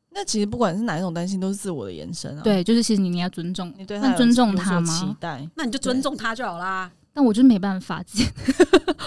[0.10, 6.92] 那其实不管是哪一种担心，都是自我的延伸啊。，对，就是其实你你要尊重，你对他尊重他吗期待，那你就尊重他就好啦。
[7.18, 8.04] 但我就是没办法，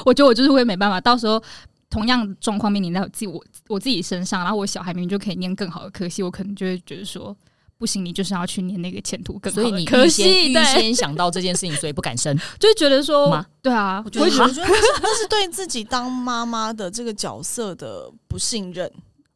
[0.04, 1.40] 我觉得我就是会没办法，到时候。
[1.88, 7.36] 同样状况面临在我自己我我自己身上，然后我小孩明明就可以念更好的科系，我可能就会觉得说，
[7.78, 12.32] 不行，你就是要去念那个前途更好所以你可惜预先，预对，先想到这件事情，所以不敢生。
[12.60, 18.88] 就会觉得说， 对啊， 我觉得我觉得我觉得那是那是对自己当妈妈的这个角色的不信任。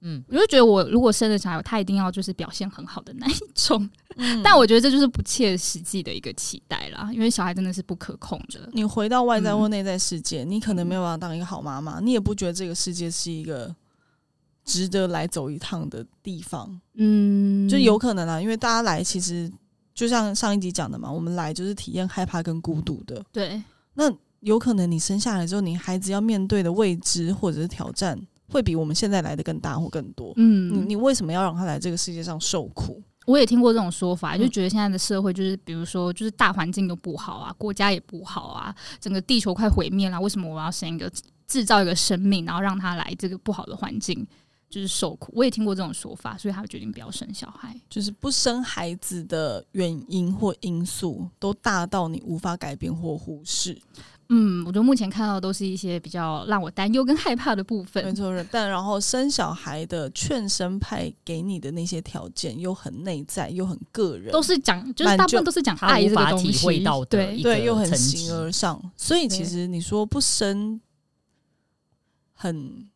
[0.05, 4.40] 嗯，我就觉得我如果生了小孩，他一定要就是表现很好的那一种，嗯。
[4.45, 8.69] 但我觉得这就是不切实际的一个期待啦，因为小孩真的是不可控的。
[8.73, 13.75] 你回到外在嗯或内在世界，你可能没有办法当一个好妈妈，你也不觉得这个世界是一个
[14.64, 19.51] 值得来走一趟的地方，嗯，就有可能啊，因为大家来其实
[19.95, 23.25] 就像上一集讲的嘛，我们来就是体验害怕跟孤独的。
[23.33, 23.62] 对，
[23.95, 30.33] 那有可能你生下来之后，你孩子要面对的未知或者是挑战，会比我们现在来的更大或更多。
[30.37, 33.02] 嗯，你你为什么要让他来这个世界上受苦？
[33.26, 41.11] 我也听过这种说法，嗯就觉得现在的社会就是，比如说，就是大环境都不好啊，国家也不好啊，整个地球快毁灭了，为什么我要生一个
[41.46, 44.26] 制造一个生命，然后让他来这个不好的环境，
[44.68, 45.33] 就是受苦？
[45.35, 47.74] 我也听过这种说法，所以他决定不要生小孩。
[47.88, 53.80] 就是不生孩子的原因或因素都大到你无法改变或忽视。
[54.29, 58.03] 嗯，我觉得目前看到的都是一些比较让我担忧跟害怕的部分。
[58.05, 58.17] 没分。
[58.17, 67.43] 错，但然后生小孩的劝生派给你的那些条件又很内在，又很个人，都是讲，就是大部分都是讲他爱这个东西，会到的对。
[67.43, 68.81] 对，又很形而上。
[68.97, 69.47] 所以其对。
[69.47, 70.81] 实你说不生，
[72.33, 72.89] 很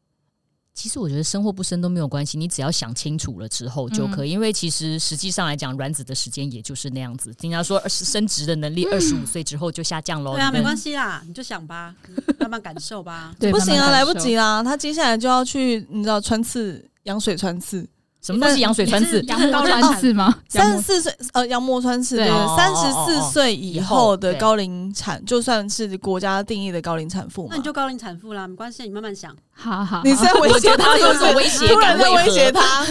[0.78, 4.30] 其实我觉得生或不生都没有关系，你只要想清楚了之后就可以。
[4.30, 7.34] 因为其实实际上来讲，卵子的时间也就是那样子。
[7.40, 10.34] 人家说生殖的能力二十五岁之后就下降喽。
[10.34, 10.78] 对啊，没关系。
[10.78, 11.92] 系啦，你就想吧，
[12.38, 13.34] 慢慢感受吧。
[13.40, 14.62] 对，不行啊，来不及啦。
[14.62, 17.84] 他接下来就要去，你知道穿刺羊水穿刺，
[18.20, 19.20] 什么东西羊水穿刺？
[19.20, 19.26] 你？
[19.28, 20.12] 羊膜穿刺？
[20.12, 20.34] 吗？
[20.50, 22.28] 三十四岁呃羊膜穿刺，对。
[22.56, 27.48] 三十四岁以以后的高龄产，就算是国家定义的高龄产妇嘛。
[27.52, 27.62] 那你。
[27.62, 29.34] 就高龄产妇啦，没关系，你慢慢想。
[29.52, 32.84] 好好，你是在威胁他有种威胁突然在威胁他，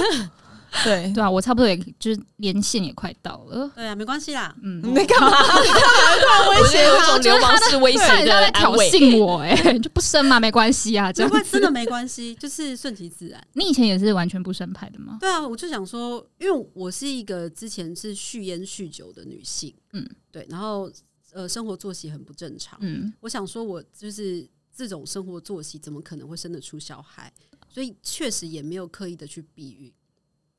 [0.83, 3.71] 对，对啊，我差不多也就是连线也快到了。
[3.75, 4.55] 对啊，没关系啦。
[4.61, 5.29] 嗯，你干嘛？
[5.29, 8.77] 你干嘛突然威胁我流氓式威胁对，的他在挑。
[8.77, 11.51] 衅我、哎， 就不生嘛，没关系啊，这样子。
[11.51, 13.45] 真的没关系，就是顺其自然。
[13.53, 15.17] 你以前也是完全不生派的吗？
[15.19, 20.91] 对啊，我就想说，因为我是一个之前是酗烟酗酒的女性，嗯嗯，对，然后
[21.33, 22.77] 呃，生活作息很不正常。
[22.81, 27.31] 嗯，我想说，我就是这种生活作息，怎么可能会生得出小孩？
[27.69, 29.91] 所以确实也没有刻意的去避孕。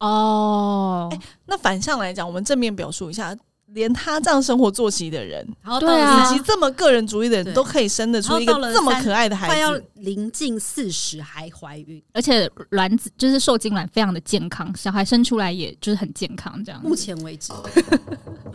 [0.01, 1.13] 哦，
[1.47, 3.37] 那反向来讲，我们正面表述一下，
[3.73, 9.85] 连他这样生活作息的人，然后到了对啊以及这么个人主义的人，对都可以生得出一个然后到了这么可爱的孩快要子。
[9.95, 16.81] 临近四十还怀孕，而且卵子就是受精卵非常的健康，小孩生出来也就是很健康，这样。
[16.83, 17.53] 目前为止，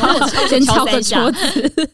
[0.00, 1.90] 好先敲个桌子。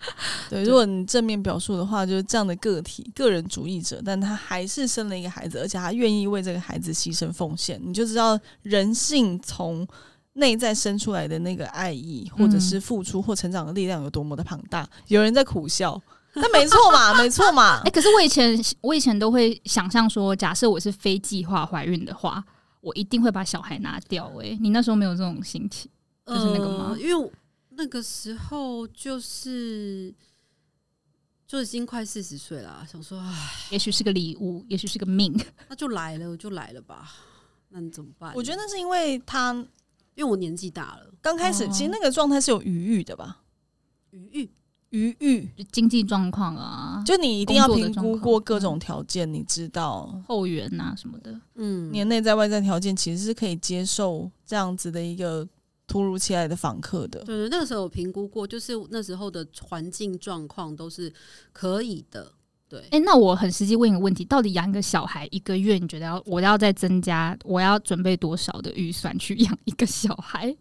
[0.48, 9.86] 对，如果你正面表述的话，就是这样的个体、个人主义者，但他还是生了一个孩子，而且他愿意为这个孩子牺牲奉献，你就知道人性从
[10.34, 14.88] 内在生出来的那个爱意，或者是付出或成长的力量有多么的庞大。
[15.08, 16.00] 有人在苦笑，
[16.34, 17.90] 那没错嘛，没错嘛 哎、。
[17.90, 22.44] 可是我以前我以前都会想象说，假设我是非计划怀孕的话，
[22.80, 25.90] 我一定会把小孩拿掉、哎，你那时候没有这种心情？
[26.24, 27.28] 就是那个吗呃因为我
[27.78, 30.12] 那个时候就是
[31.46, 35.32] 就已经快四十岁了，想说，唉，也许是个礼物，也许是个命。
[35.70, 37.08] 那就来了，就来了吧。
[37.68, 38.34] 那你怎么办？
[38.34, 39.54] 我觉得那是因为他
[40.16, 43.42] 因为我年纪大了，刚开始哦其实那个状态是有余裕的吧，
[44.10, 44.50] 余裕
[44.90, 45.48] 余裕。
[45.56, 51.40] 就经济状况啊，就你一定要评估过各种条件，你知道后援啊什么的。
[51.54, 55.46] 嗯，年内在外在条件其实是可以接受这样子的一个
[55.88, 57.24] 突如其来的访客的。
[57.24, 61.12] 对对，那个时候我评估过，就是那时候的环境状况都是
[61.52, 62.30] 可以的。
[62.68, 70.54] 对，哎、那我很实际问一个问题：到底养一个小孩一个月，你觉得要我要再增加，我要准备多少的预算去 养一个小孩？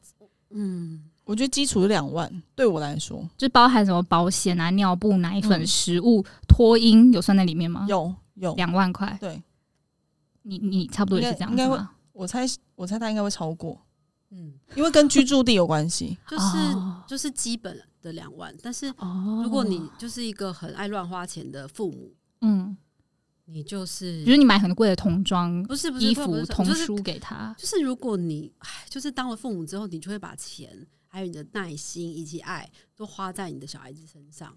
[0.52, 7.86] 嗯，我觉得基础是两万，对我来说就包含什么保险啊、尿布、奶粉、嗯食物、托婴，有算在里面吗？
[7.90, 8.56] 有有。
[8.56, 9.18] 两万块。
[9.20, 9.44] 对
[10.44, 11.92] 你你差不多也是这样子吗？
[12.14, 13.78] 我猜我猜他应该会超过，
[14.30, 16.18] 嗯，因为跟居住地有关系。
[16.28, 22.76] 就是、哦就是基本的两万，但是哦如果你就是一个很爱乱花钱的父母，嗯，
[23.46, 34.54] 你就是比如你买很贵的童装、不是不是衣服、童书给他，就是如果你唉，就是当了父母之后，你就会把钱还有你的耐心以及爱都花在你的小孩子身上。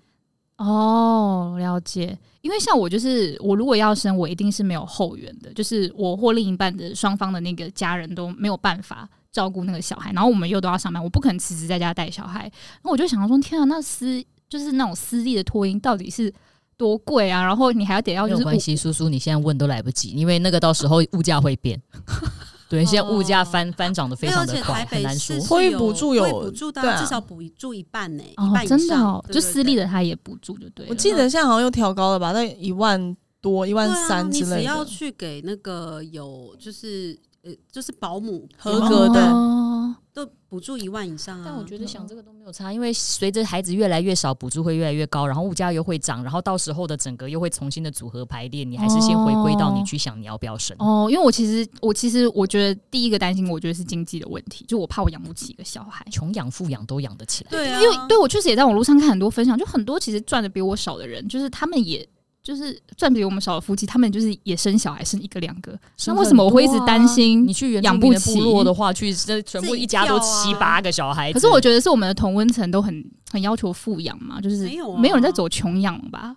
[0.56, 2.18] 哦，了解。
[2.42, 12.40] 因为像我就是，我如果要生，我一定是没有后援的，就是我或另一半的双方的那个家人都没有办法照顾那个小孩，然后我们又都要上班，我不可能辞职在家带小孩。
[12.42, 16.32] 然后我就想说，天啊，那私就是那种私立的托婴到底是
[16.76, 17.42] 多贵啊？
[17.44, 21.80] 然后你还要得要就是没有关系，叔叔，你现在问都来不及，因为那个到时候物价会变。
[22.68, 25.36] 对，现在物价翻翻涨的非常的快，很难说。
[25.40, 30.86] 托育补助有补助的对啊至少补助一半呢、哦一半，以真的哦，就私立的他也补助，就对。
[30.88, 34.84] 我记得现在好像又调高了吧，那一万多、一万三之类你只要。
[34.84, 41.44] 去给那个有就是呃就是保姆合格的哦都补助一万以上啊。
[41.46, 50.76] 但我觉得想这个都没有差，因为随着孩子越来越少，补助会越来越高，然后物价又会涨，然后到时候的整个又会重新的组合排列，你还是先回归到你去想你要不要生。
[50.81, 56.05] 哦，因为我其实我其实我觉得第一个担心，我觉得是经济的问题，就我怕我养不起一个小孩。
[56.11, 62.07] 穷养富养都养得起来，对啊，因为对我确实也在网络上看很多分享，就很多其实赚的比我少的人，就是他们也
[62.42, 71.35] 就是赚比我们少的夫妻，他们就是也生小孩生一个两个，那为什么我会一直担心你去养不起落的话，去这全部一家都七八个小孩子。
[71.35, 76.35] 可是我觉得是我们的同温层都很很要求富养嘛，就是没有啊没有人在走穷养吧？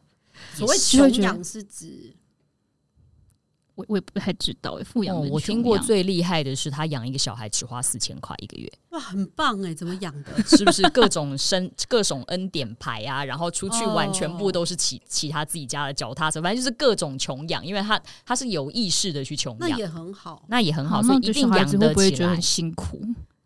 [0.56, 2.14] 所谓穷养是指
[3.76, 10.32] 我我也不太知道欸富养跟，哦我穷养听过最厉害的是他养一个小孩只花四千块一个月，哇很棒哎，怎么养的？
[10.46, 20.44] 是不是各种生各种恩典牌啊，然后出去玩哦全部都是骑骑他自己家的脚踏车，反正就是各种穷养，因为他他是有意识的去穷养，那也很好。
[20.48, 22.44] 那也很好，好，所以一定养子会不会得起来觉得很。
[22.44, 23.02] 辛苦？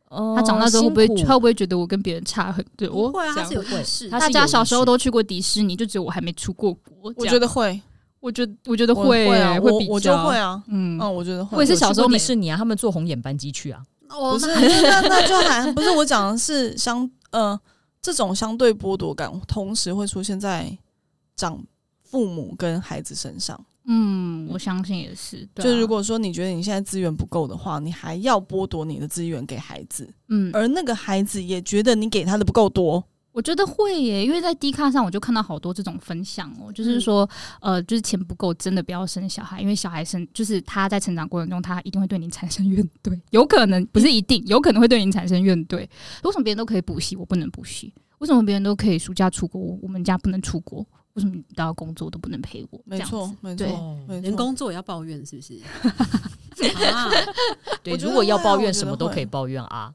[0.09, 3.11] 哦他长大之后会不会他会不会觉得我跟别人差很多？
[3.11, 7.13] 不会啊，大家小时候都去过迪士尼，就只有我还没出过国。
[7.15, 7.79] 我觉得会，
[8.27, 9.25] 我觉得我觉得会
[9.61, 11.57] 会比我我就会啊，嗯，嗯，我觉得会。
[11.57, 17.57] 我也是小时候有去过每迪士尼啊，他们坐红眼班机去啊，哦不是那那 就还不是我讲的是相呃
[18.01, 20.77] 这种相对剥夺感，同时会出现在
[21.37, 21.57] 长
[22.03, 23.57] 父母跟孩子身上。
[23.89, 25.47] 嗯，我相信也是。
[25.55, 33.01] 就如果说你觉得你现在资源不够的话，你还要剥夺你的资源给孩子，嗯，而那个孩子也觉得你给他的不够多。
[33.37, 37.29] 我觉得会耶，因为在 D 卡上我就看到好多这种分享哦，嗯就是说，
[37.61, 45.87] 呃，就是钱不够，真的不要生小孩，因为小孩生就是他在成长过程中，他一定会对你产生怨怼，有可能不是一定，有可能会对你产生怨怼。
[46.23, 47.93] 为什么别人都可以补习，我不能补习？
[48.17, 50.83] 为什么别人都可以暑假出国，我我们家不能出国？
[51.13, 52.81] 为什么你都要工作都不能陪我？
[52.85, 53.67] 没错，没错
[54.07, 55.59] 对，连工作也要抱怨，是不是？
[56.91, 57.07] 啊，
[57.83, 59.93] 对，如果要抱怨，什么都可以抱怨啊。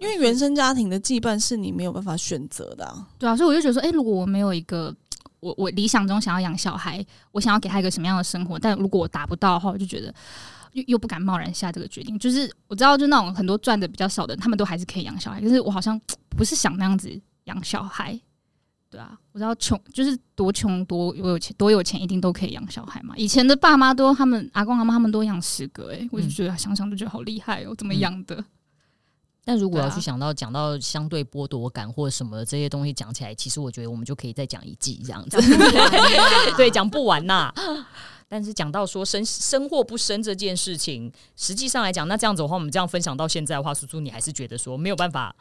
[0.00, 3.06] 因为原生家庭的羁绊是你没有办法选择的、啊。
[3.18, 4.94] 对啊，所以我就觉得说，哎、如果我没有一个
[5.40, 10.14] 我我理想中想要养小孩，我想要给他一个什么样的生活，但如果我达不到的话，我就觉得
[10.72, 12.18] 又又不敢贸然下这个决定。
[12.18, 16.00] 就是我知道，就那种很多赚的比较少的人，他们都还是可以养小孩，可是我好像
[16.30, 17.10] 不是想那样子
[17.44, 18.18] 养小孩。
[18.88, 23.14] 对啊，我知道穷就是多穷多有钱多有钱一定都可以养小孩嘛。
[23.16, 28.44] 以前的爸妈都他们阿公阿妈他们都养十个、欸，我就觉得想想就觉得好厉害哦，怎么嗯养的？
[29.44, 35.36] 但如果要去想到讲到相对剥夺感或什么这些东西讲起来，其实我觉得我们就可以再讲一季这样子。
[36.56, 37.52] 对，讲不完呐。
[38.28, 45.34] 但是讲到说生生或不生这件事情，实际上来讲，那这样子的话，我们这样分享到现在的话，叔叔你还是觉得说没有办法，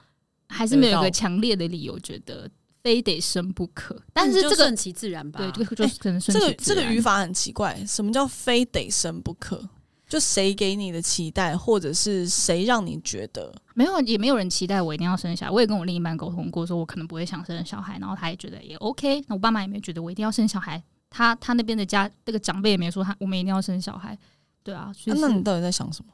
[0.49, 2.49] 还是没有一个强烈的理由觉得
[2.83, 4.01] 非得生不可。
[4.11, 5.39] 但是这个顺其自然吧。
[5.39, 9.69] 对，这个就是可能顺这个这个语法很奇怪，什么叫非得生不可？
[10.11, 15.51] 就谁给你的期待，或者是谁让你觉得没有，也没有人期待我一定要生小孩。
[15.53, 19.23] 我也跟我另一半沟通过，说我可能不会想生小孩，然后他也觉得也 OK。
[19.29, 24.19] 那我爸妈也没有觉得我一定要生小孩，他他那边的家那个长辈也没说他我们一定要生小孩。
[24.63, 26.11] 对啊那你到底在想什么？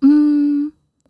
[0.00, 0.59] 嗯，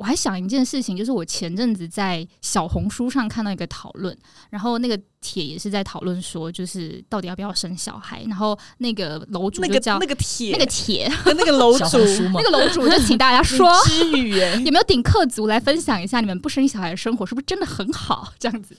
[0.00, 4.16] 我还想一件事情，就是我前阵子在小红书上看到一个讨论，
[4.48, 11.98] 然后那个帖也是在讨论说，就是到底要不要生小孩，然后那个楼主那个就叫那个铁那个帖，那个楼主
[12.32, 13.70] 那，个楼主就请大家说。
[13.84, 18.32] 之语哎，有没有顶客族来分享一下你们不生小孩的生活是不是真的很好？
[18.38, 18.74] 这样子，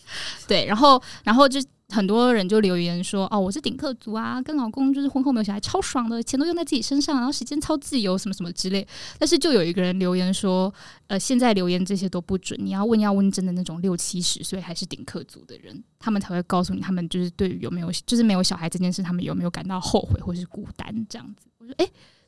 [0.48, 8.88] 对，然后然后就很多人就留言说，哦，我是顶客族啊，跟老公就是婚后没有小孩超爽的，钱都用在自己身上，然后时间超自由，什么什么之类。
[9.20, 10.74] 但是就有一个人留言说，
[11.08, 21.48] 呃，现在留言这些都不准，你要问要问真的那种六七十岁还是顶客族的人，他们才会告诉你，他们就是对于有没有就是没有小孩这件事，他们有没有感到后悔或是孤单这样子。
[21.58, 21.88] 我说，哎、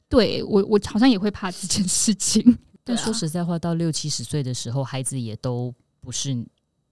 [0.10, 2.58] 对我我好像也会怕这件事情。
[2.84, 6.45] 但说实在话，到六七十岁的时候，孩子也都不是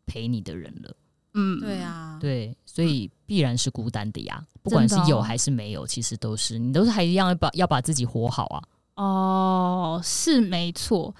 [0.06, 0.96] 陪你的人了。
[1.34, 4.42] 嗯，对啊，对，所以必然是孤单的呀。
[4.64, 8.64] 不管是有还是没有，其实都是你都是还一样要把要把自己活好啊。
[8.96, 11.14] 哦，是没错。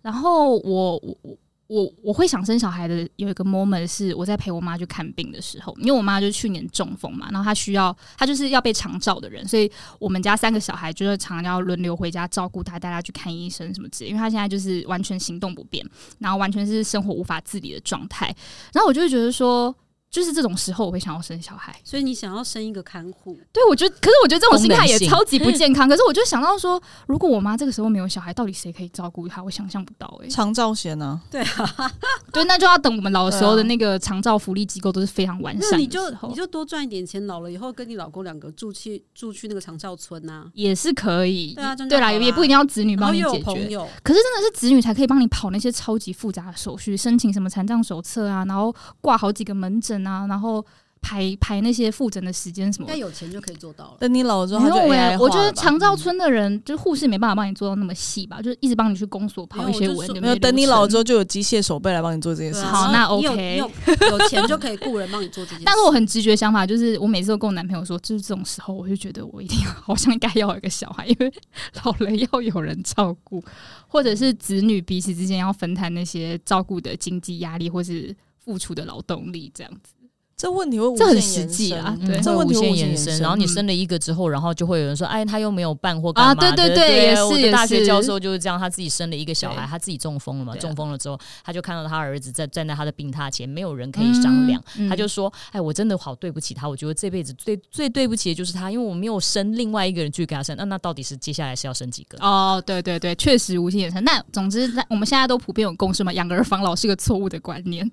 [0.00, 15.84] 然后我我我我我会想生小孩的有一个 moment 是我在陪我妈去看病的时候，因为我妈就是去年中风嘛，然后她需要她就是要被长照的人，所以我们家三个小孩就是常常要轮流回家照顾她，带她去看医生什么之类，因为她现在就是完全行动不便，
[16.18, 18.34] 然后完全是生活无法自理的状态。
[18.72, 19.74] 然后我就会觉得说。
[20.10, 21.74] 就是这种时候，我会想要生小孩。
[21.84, 25.88] 所以你想要生一个看护，对，我觉得，可是我觉得这种心态也超级不健康。
[25.88, 29.42] 可是我就想到说，如果我妈这个时候没有小孩，到底谁可以照顾她？
[29.42, 31.20] 我想象不到哎、长照险呢？
[31.30, 31.92] 对啊，
[32.32, 41.54] 对，那就要等我们老的时候的那个长照福利机构都是非常完善那你就你就多赚一点钱，老了以后跟你老公两个住去住去那个长照村呐、也是可以。
[41.54, 43.42] 对啊对啦，也不一定要子女帮你解决。
[43.42, 50.64] 朋友，可是真的是子女才可以帮你跑那些超级复杂的手续，申请什么残障手册啊，然后挂好几个门诊啊，然后
[51.00, 52.98] 排排那些复诊的时间什么应该。
[52.98, 53.96] 有钱就可以做到了。
[54.00, 60.20] 等你老了之后，没有哎、我觉得长照村的人，就是护士没办法帮你做到那么细吧，就是一直帮你去公所跑一些文。
[60.20, 63.70] 没有等你老了之后，就有机械手背来帮你做这件事好那 OK 有
[64.10, 65.64] 有钱就可以雇人帮你做这件事。
[65.64, 71.32] 但是我很直觉想法就是，我每次都跟我男朋友说，就是这种时候，我就觉得我一定要， 好像应该要有一个小孩，因为
[71.84, 73.40] 老了要有人照顾，
[73.86, 78.14] 或者是子女彼此之间要分摊那些照顾的经济压力，或是
[78.46, 79.92] 付出的劳动力，这样子。
[80.38, 83.18] 这问题会无这很实际啊对这问题无限延伸。
[83.20, 94.62] 然后你嗯生了一个之后，然后就会有人说：“哎，他又没有办或干啊嘛的？”对对对也是我的大学教授就是这样，他自己生了一个小孩，他自己中风了嘛，中风了之后，他就看到他儿子在站在他的病榻前，没有人可以商量。
[94.76, 100.54] 嗯他就说：“哎，我真的好对不起他，我觉得这辈子最最对不起的就是他，因为我没有生另外一个人去给他生。
[100.58, 102.18] 那那到底是接下来是要生几个？
[102.20, 104.04] 哦，对对对，确实无限延伸。
[104.04, 107.90] 那总之，在我们现在都普遍有共识嘛，养儿防老是个错误的观念。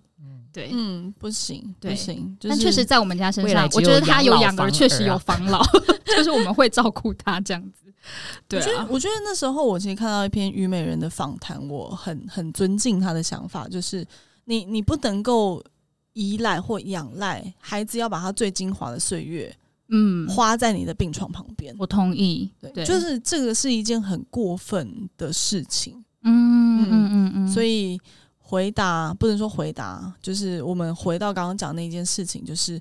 [0.51, 5.63] 对，嗯，不行，不行，就是但确实在我们家身上，我觉得他有养儿，确实有防老，
[6.15, 7.91] 就是我们会照顾他这样子。
[8.47, 14.05] 对我觉得啊，我觉得那时候我其实看到一篇虞美人的访谈，我很很尊敬他的想法，就是
[14.45, 15.63] 你你不能够
[16.13, 19.55] 依赖或仰赖孩子，要把他最精华的岁月
[19.87, 21.73] 嗯，花在你的病床旁边。
[21.79, 22.51] 我同意。
[22.59, 22.85] 对，对。
[22.85, 28.01] 就是这个是一件很过分的事情，嗯嗯嗯嗯，所以以
[28.53, 32.79] 回答不能说回答，就是我们回到刚刚讲那件事情，就是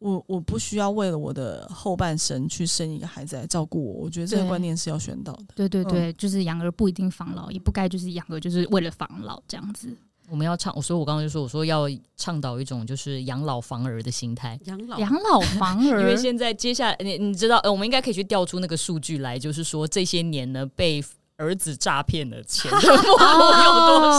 [0.00, 5.44] 我我不需要为了我的后半生去生一个孩子来照顾我，我觉得这个观念是要宣导的。
[5.54, 9.96] 对对对，嗯就是养儿不一定防老，也不该就是养儿就是为了防老这样子。
[10.28, 14.58] 我们要倡，所以我刚刚就说，我说要倡导一种就是养老防儿的心态。
[14.64, 21.04] 养老养老防儿 因为，现在接下来，你你知道，呃，我们应该可以去调出那个数据来，就是说这些年呢被
[21.38, 23.18] 儿子诈骗的钱的有 多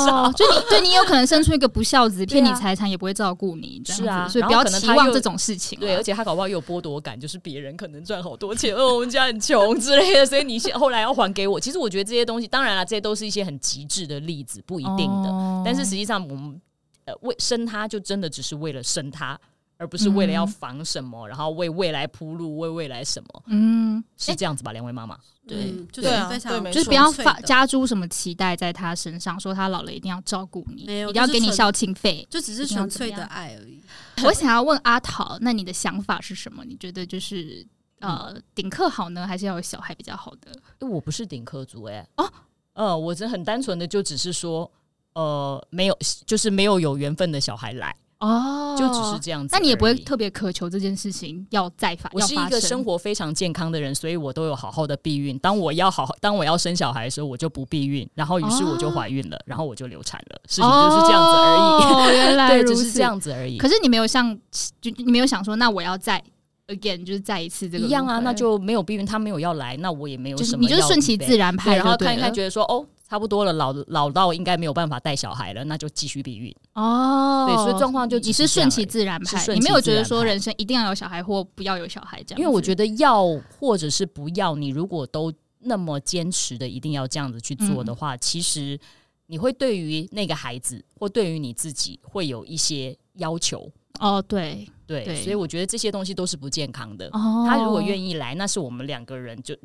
[0.05, 0.23] 少？
[0.23, 5.81] 哦就你对你有可能生出一个不孝子，骗你财产也不会照顾你，这样子是啊所以不要期望这种事情啊。
[5.81, 11.59] 对，而且他搞不好又有剥夺感，就是别人可能赚好多钱，哦，我们家很穷之类的，所以你现后来要还给我。
[11.59, 15.29] 其实我觉得这些东西，当然了，这些都是一些很极致的例子，不一定的。
[15.29, 16.59] 哦但是实际上，我们
[17.05, 19.39] 呃为生他，就真的只是为了生他，
[19.83, 24.71] 而不是为了要嗯防什么，然后为未来铺路，为未来什么，嗯，是这样子吧？
[24.71, 32.25] 两位妈妈，对嗯就是非常就是不要发加诸什么期待在他身上，说他老了一定要照顾你，一定要给你孝亲费。
[32.29, 33.83] 就只是纯粹的爱而已。
[34.23, 36.63] 我想要问阿桃，那你的想法是什么？
[36.63, 37.67] 你觉得就是
[37.99, 40.49] 呃顶客好呢，还是要有小孩比较好的？
[40.79, 42.33] 因为我不是顶客族、欸，哎，哦，
[42.71, 44.71] 呃，我真很单纯的就只是说，
[45.13, 47.93] 呃，没有，就是没有有缘分的小孩来，
[48.27, 49.49] 哦就只是这样子。
[49.51, 49.93] 那你也不会。
[50.03, 55.39] 特别渴求这件事情要再发，我是一个生活非常健康的人，所以我都有好好的避孕。
[55.39, 61.93] 当我要好好，当我要生小孩的时候，我就不避孕，然后于是我就怀孕了，然后我就流产了，事情就是这样子而已。
[61.93, 63.01] 哦， 原来对，如此只是这。
[63.01, 63.57] 样子而已。
[63.57, 64.37] 可是你没有像，
[64.81, 66.21] 就你没有想说，那我要再
[66.67, 76.55] again，就是再一次这个一样啊，那就没有避孕，他没有要来，那我也没有什么要你就是顺其自然拍，然后就对看一看，觉得说哦，差不多了，老老到应该没有办法带小孩了，那就继续避孕。
[76.73, 83.25] 哦，对所以状况就只你是顺其自然派，你没有觉得说人生一定要有小孩或不要有小孩这样，因为我觉得要
[83.59, 88.79] 或者是不要，你如果都那么坚持的一定要这样子去做嗯的话，其实
[89.27, 93.69] 你会对于那个孩子或对于你自己会有一些要求。
[93.99, 97.07] 哦，对，对，对所以我觉得这些东西都是不健康的。
[97.13, 99.55] 哦，他如果愿意来，那是我们两个人就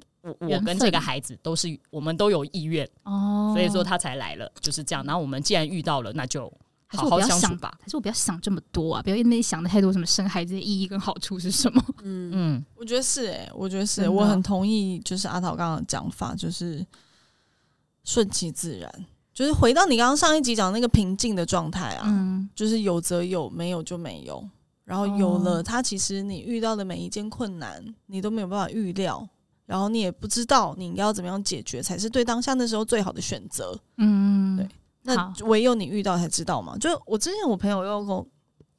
[0.41, 5.05] 我我跟这个孩子都是我们都有意愿，哦，所以说他才来了，就是这样。
[5.05, 6.53] 然后我们既然遇到了，那就
[6.89, 7.77] 好好相处吧。
[7.81, 11.83] 还是我不要想这么多啊，不要因为想的太多，什么生孩子的意义跟好处是什么？
[12.03, 16.85] 嗯， 嗯，我觉得是哎、我觉得是、我很同意，就是阿桃刚刚的讲法，就是
[18.05, 18.91] 顺其自然，
[19.35, 24.49] 就是回到你刚刚上一集讲那个平静的状态啊，嗯，就是有则有，没有就没有。
[24.85, 29.29] 然后有了哦它，其实你遇到的每一件困难，你都没有办法预料，
[29.69, 33.79] 然后你也不知道你应该要怎么样解决，才是对当下那时候最好的选择。
[33.99, 34.67] 嗯，对
[35.03, 36.75] 那唯有你遇到才知道嘛。
[36.79, 38.27] 就我之前我朋友又跟我，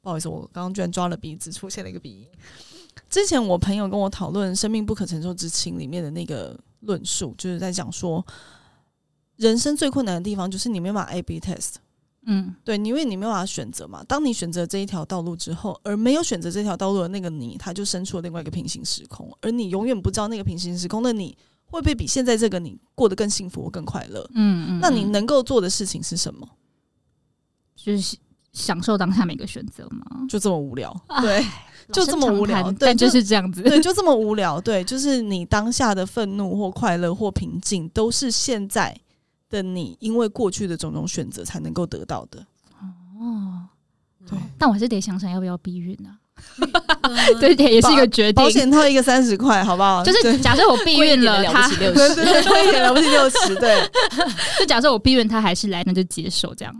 [0.00, 2.26] 不好意思，我刚刚居然抓了鼻子，出现了一个鼻音。
[3.08, 8.26] 之前我朋友跟我讨论《生命不可承受之轻》里面的那个论述，就是在讲说，
[9.36, 11.74] 人生最困难的地方就是你没有把 A/B test。
[12.26, 14.04] 嗯对，你因为你没有办法选择嘛。
[14.06, 24.28] 当你选择这一条道路之后，而没有选择这条道路的那个你，他就生出了另外一个平行时空，而你永远不知道那个平行时空的你会不会比现在这个你过得更幸福更快乐。
[24.34, 26.46] 嗯嗯，那你嗯能够做的事情是什么？
[27.74, 28.18] 就是
[28.52, 30.04] 享受当下每个选择吗？
[30.28, 31.42] 就这么无聊，啊对，
[31.90, 33.62] 就这么无聊对但就是这样子。
[33.62, 38.94] 对，就这么无聊，对，就是你当下的愤怒或快乐或平静，都是现在
[39.50, 42.38] 的你因为过去的种种选择才能够得到的。
[43.20, 43.66] 哦，
[44.26, 46.16] 对，但我还是得想想要不要避孕啊。
[47.02, 48.48] 嗯 对，也是一个决定保。
[48.48, 50.02] 险套一个三十块，好不好？
[50.02, 53.78] 就是假设我避孕了，他六十，对对对，贵一点了不起六十，对，
[54.58, 56.74] 就假设我避孕他还是来，那就接受这样。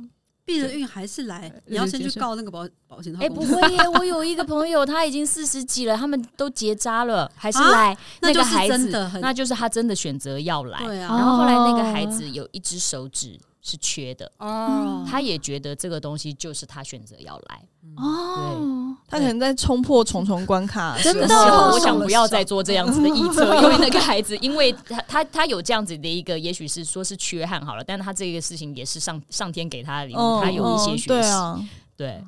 [0.50, 3.28] 避了孕还是来，你要先去告那个保保险套哎。
[3.28, 3.88] 不会耶！
[4.00, 10.84] 我有一个朋友，他已经四十几了，他们都结扎了，还是啊来、那就是个孩子，真的那就是他真的选择要来。
[10.84, 17.62] 对然啊，后后来那个哦孩子有一只手指是缺的，哦，他也觉得这个东西就是他选择要来。
[17.96, 18.79] 哦，
[19.10, 31.60] 他可能在冲破重重关卡的时候，真的之后哦我想不要再做这样子的臆测， 因为那个孩子，因为他他他有这样子的一个，也许是说是缺憾好了，但是他这个事情也是上上天给他的礼物，嗯他有一些学习，对啊，
[31.96, 32.24] 对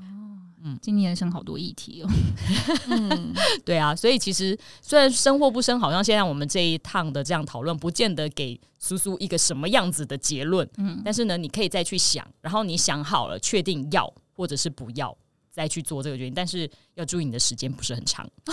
[0.80, 2.08] 今年生好多议题哦。
[2.86, 15.16] 嗯， 对啊，所以其实虽然生或不生，好像现在我们这一趟的这样讨论，不见得给苏苏一个什么样子的结论，嗯，但是呢，你可以再去想，然后你想好了，确定要或者是不要。
[15.52, 18.52] 再去做这个决定，但是要注意你的时间不是很长， 对。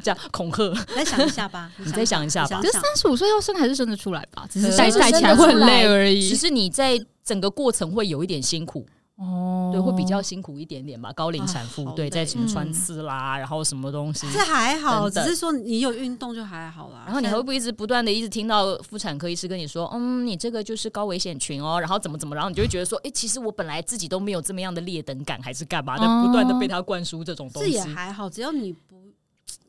[0.02, 0.72] 这样恐吓。
[0.94, 4.46] 再想一下吧，你再想一下吧 可是三十五岁要生还是生得出来吧？
[4.50, 6.28] 只是呃带起来会很累而已。
[6.28, 8.86] 只是你在整个过程会有一点辛苦，
[9.20, 11.12] 哦对，会比较辛苦一点点吧。
[11.12, 14.26] 高龄产妇，对，在什么穿嗯刺啦，然后什么东西。
[14.32, 17.02] 这还好，等等只是说你有运动就还好啦。
[17.04, 27.74] 然后你还会不会一直不断的一直听到妇产科医师跟你说，嗯，你这个就是高危险群哦，然后怎么怎么，然后你就会觉得说，哎、其实我本来自己都没有这么样的劣等感，还是干嘛的，哦不断的被他灌输这种东这西。
[27.74, 29.09] 也还好，只要你不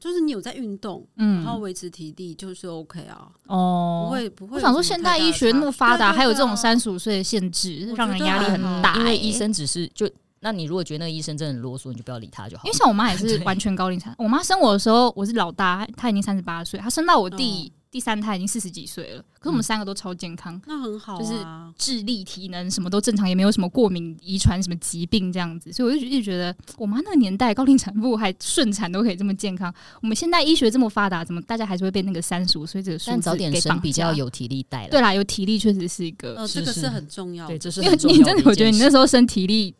[0.01, 4.57] 就是你有在运动，嗯然后维持体力，就是 OK 啊，哦不会不会。
[4.57, 6.77] 我想说，现代医学那么发达，还有这种三。
[6.81, 12.75] 十五岁的限制，让人压力很大、欸因为医，生只是就，那你如果觉得那个医生真的很啰嗦，你就不要理他就好因为。
[12.75, 20.59] 像我妈也是完全高龄产，我妈生我的时候我是老大，她已经三十八岁，她生到我第、第三胎已经四十几岁了，可是我们三个都超健康。
[20.65, 21.45] 那很好、啊，就是
[21.77, 34.17] 智力、体能什么都正常，也没有什么过敏、遗传什么疾病这样子，所以我就一直觉得，我妈那个年代高龄产妇还顺产都可以这么健康，我们现在医学这么发达，怎么大家还是会被那个三十五岁这个数字早点给绑生比较架？
[34.17, 34.89] 有体力带了。
[34.89, 37.49] 对啦，有体力确实是一个，这个是很重要的。
[37.49, 39.73] 对，这是因为很重要的你真的，我觉得你那时时候生体力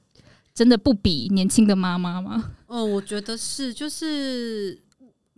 [0.54, 2.52] 真的不比年轻的妈妈吗？
[2.68, 4.78] 嗯，我觉得是，就是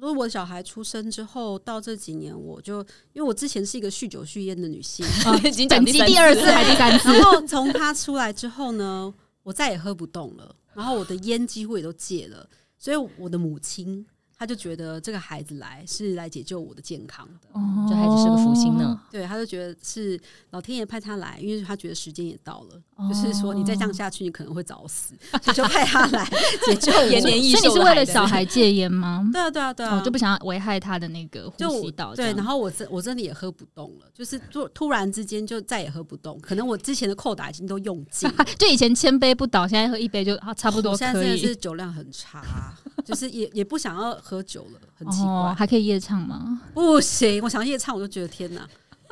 [0.04, 2.80] 如果我小孩出生之后到这几年，我就
[3.14, 12.46] 因为我之前是一个酗酒酗烟的女性，啊 已经讲本集三次第二次还第三次，然后从他出来之后呢，我再也喝不动了，然后我的烟几乎也都戒了，
[12.78, 14.06] 所以我的母亲
[14.44, 17.48] 她就觉得这个孩子来是来解救我的健康的。
[17.90, 19.00] 这孩子是个福星呢。
[19.10, 20.20] 对，他就觉得是
[20.50, 26.28] 老天爷派他来，因为他觉得时间也到了，哦就是说你再这样下去，你可能会早死，所以就派他来
[26.66, 26.92] 解救。
[27.08, 29.26] 延年益所以你是为了小孩戒 烟吗？
[29.32, 38.30] 对啊，对啊，对啊，哦，就不想危害他的那个呼吸道对，然后我真我真的也喝不动了，就是突突然之间就再也喝不动，可能我之前的扣打已经都用尽，
[38.60, 41.38] 就以前千杯不倒，现在喝一杯就啊差不多我现在真的。
[41.38, 42.74] 是酒量很差，
[43.06, 45.30] 就是也也不想要喝酒了，很奇怪。
[45.30, 46.62] 哦，还可以夜唱吗？
[46.74, 48.68] 不行，我想夜唱我就觉得天哪，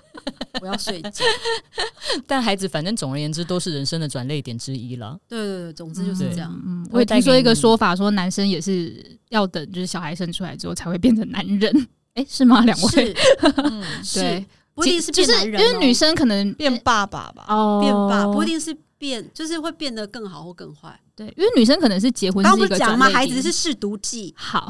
[0.62, 1.26] 我要睡觉。
[2.26, 5.18] 但孩子反正总而言之都是人生的转泪点之一了。
[5.28, 6.52] 对对对，总之就是这样。
[6.66, 11.88] 嗯，我也听说一个说法，说男生也是要等就是小孩生出来之后才会变成男人。
[12.16, 12.62] 哎，是吗？
[12.62, 13.16] 两位是
[13.58, 17.46] 嗯，对，，不一定是就是变男人、哦，因为女生可能变爸爸吧。
[17.48, 20.98] 哦变爸，不一定是变，就是会变得更好或更坏。
[21.16, 23.10] 对，因为女生可能是结婚刚刚是一个不是讲吗？
[23.10, 24.70] 转捩点孩子是试毒剂，好，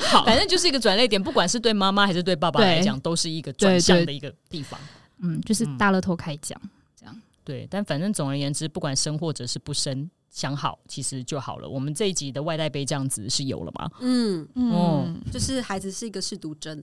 [0.00, 4.80] 好，反正就是一个转捩点，不管是对妈妈还是对爸爸来讲，都是一个转向的一个地方。
[5.20, 6.58] 嗯，就是嗯大乐透开奖
[6.98, 7.14] 这样。
[7.44, 11.68] 对，但反正总而言之，不管生或者是不生，想好其实就好了。
[11.68, 13.90] 我们这一集的外带杯这样子是有了吗？
[14.00, 16.82] 嗯，哦嗯，就是孩子是一个试毒针，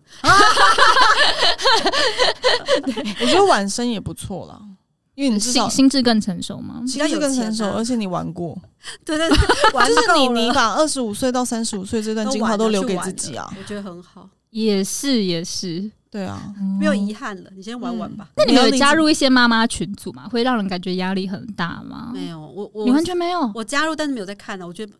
[3.21, 4.61] 我觉得晚生也不错啦，
[5.16, 6.82] 因为你心心智更成熟吗？
[6.88, 8.57] 心智更成熟，而且你玩过，
[9.05, 9.38] 对 对对，
[9.74, 16.41] 玩 就是你够了你把二十五岁到三十五岁这段精华都留给自己啊，我觉得很好，也是也是，对啊，
[16.80, 18.30] 没有遗憾了，你先玩玩吧。
[18.38, 20.28] 那你们有加入一些妈妈群组吗？
[20.32, 22.11] 会让人感觉压力很大吗？
[22.14, 23.51] 没有，我我你完全没有。
[23.53, 24.66] 我加入，但是没有在看啊。
[24.66, 24.93] 我觉得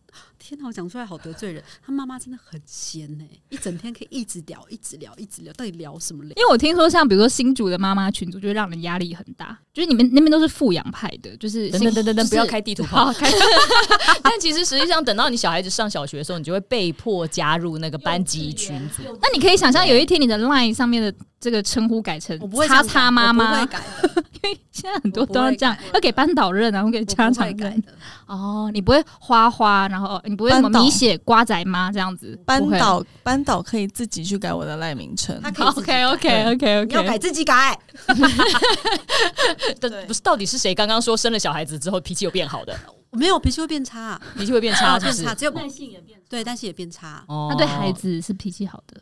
[0.46, 1.64] 天哪，我讲出来好得罪人。
[1.82, 6.34] 他妈妈真的很闲呢、一整天可以一直聊，一直聊，一直聊，到底聊什么聊？
[6.36, 9.58] 因为我听说，像比如说新竹的妈妈群组，就会让人压力很大。
[9.72, 13.10] 就是你们那边都是富养派的，就是等等等等等，不要开地图炮。
[14.22, 19.02] 但其实实际上，等到你小孩子上小学的时候，你就会被迫加入那个班级群组。
[19.22, 24.24] 那你可以想象，有一天你的 LINE 上面的这个称呼改成我不会叉叉妈妈会，改的，
[24.70, 27.92] 现在很多都要这样，要给班导认啊，然后给我家长改的。
[28.26, 37.78] 哦，你不会花花，然后你不会什么米血瓜仔妈这样子，班导班导可以自己去改我的赖名称，他可以 OK OK OK OK 你要改自己改。
[39.80, 42.76] 但不是，到底是谁刚刚说生了小孩子之后脾气有变好的？
[43.10, 45.34] 我没有脾气会变差，脾气会变差， 是不是变差，？
[45.34, 46.18] 只有耐性也变。
[46.28, 47.24] 对，但是也变差。
[47.28, 49.00] 哦那对孩子是脾气好的，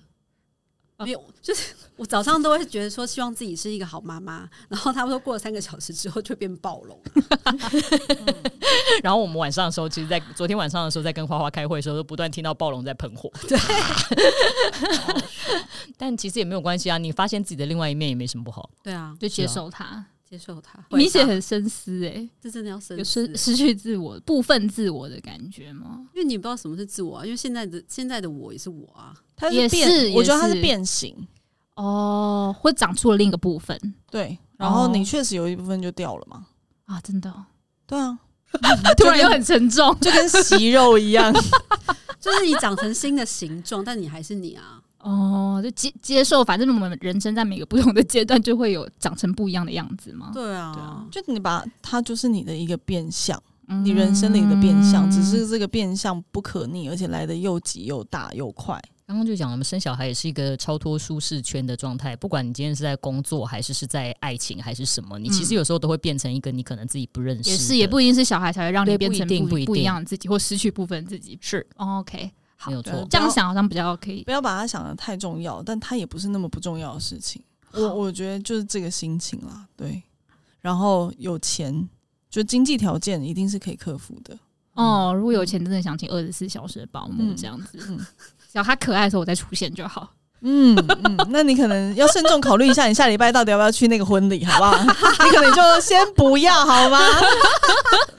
[1.04, 6.98] 没有，就是 我早上都会觉得说，希望自己是一个好妈妈，然后他们说过了三个小时之后就变暴龙。
[9.02, 13.30] 然后我们晚上的时候，其实，在昨天晚上的时候，在跟花花开会的时候，都不断听到暴龙在喷火。
[13.48, 13.58] 对，
[15.98, 18.70] 但其实也没有关系啊，你发现自己的另外一面也没什么不好。
[18.82, 20.04] 对啊，就接受他。
[20.32, 20.82] 接受它。
[20.96, 26.06] 明显很深思哎，这真的要深有思失失去自我部分自我的感觉吗？
[26.14, 29.12] 因为你不知道什么是自我啊，因为现在的现在的我也是我啊。
[29.36, 31.14] 它也变，是我觉得它是变形，
[31.74, 33.78] 哦，会长出了另一个部分。
[34.10, 34.88] 对，然后哦。
[34.88, 36.46] 你确实有一部分就掉了嘛，
[36.86, 37.44] 啊，真的哦，
[37.86, 38.18] 对啊，
[38.96, 39.94] 突然又很沉重。
[40.00, 41.30] 就跟息肉一样，
[42.18, 44.80] 就是你长成新的形状，但你还是你啊。
[45.02, 50.30] 哦，就接接受，反正我们人生在每个不同的阶段就会有长成不一样的样子嘛。
[50.32, 62.14] 对啊，对啊，就你把它就是你的一个变相，嗯你人生里的变相，只是这个变相不可逆，而且来的又急又大又快，刚刚就讲我们，生小孩也是一个超脱舒适圈的状态。
[62.14, 67.50] 不管你今天是在工作，还是是在爱情，还是什么，你其实有时候都会变成一个你可能自己不认识的。
[67.50, 71.36] 也是，也不一定是小孩才会让你变成不不一定不一不一样自己，或失去部分自己。
[71.40, 72.30] 是哦 OK，好
[72.70, 73.06] 没有错。
[73.10, 74.22] 这样想好像比较可以。
[74.24, 77.42] 不要把它想的太重要，但它也不是那么不重要的事情。
[77.72, 80.02] 我我觉得就是这个心情啦，对。
[80.60, 81.88] 然后有钱，
[82.30, 84.38] 就经济条件一定是可以克服的。
[84.74, 90.12] 哦，如果有钱，真的想请二十四小时的保姆嗯这样子，嗯只要他可爱的时候我再出现就好。
[90.42, 94.76] 嗯嗯，那你可能要慎重考虑一下，你下礼拜到底要不要去那个婚礼，好不好？
[95.24, 96.98] 你可能就先不要，好吗？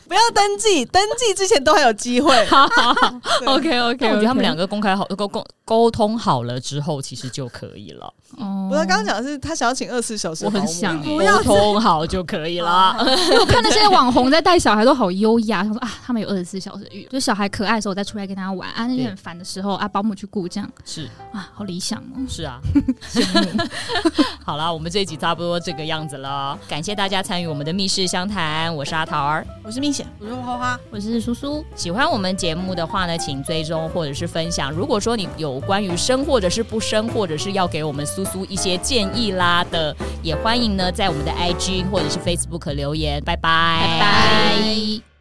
[0.07, 2.45] 不要登记，登记之前都还有机会。
[2.45, 3.15] 好好好
[3.45, 8.13] ，OK OK，我觉得他们两个公开好沟沟沟通好了之后，其实就可以了。
[8.37, 12.95] 哦不是刚刚讲的是他想要请二十四小时我很想欸沟通好就可以了。
[13.39, 22.25] 我看那些网红在带小孩都好优雅，他说啊，他们有二十四小时就小孩可爱的时候我再出来跟他玩啊，那些很烦的时候啊，保姆去顾这样是啊，好理想哦。
[22.27, 22.59] 是啊，
[24.45, 26.57] 好啦，我们这一集差不多这个样子了。
[26.67, 29.45] 感谢大家参与我们的密室相谈，我是阿桃儿。
[29.63, 30.05] 我是明显。
[30.19, 34.71] 我是花花，我是苏苏，喜欢我们节目的话呢，请追踪或者是分享。
[34.71, 43.23] 如果说你有关于生或者是不生，或者是要给我们苏苏一些建议啦的，也欢迎呢在我们的 IG 或者是 Facebook 留言。
[43.23, 45.12] 拜拜，拜拜。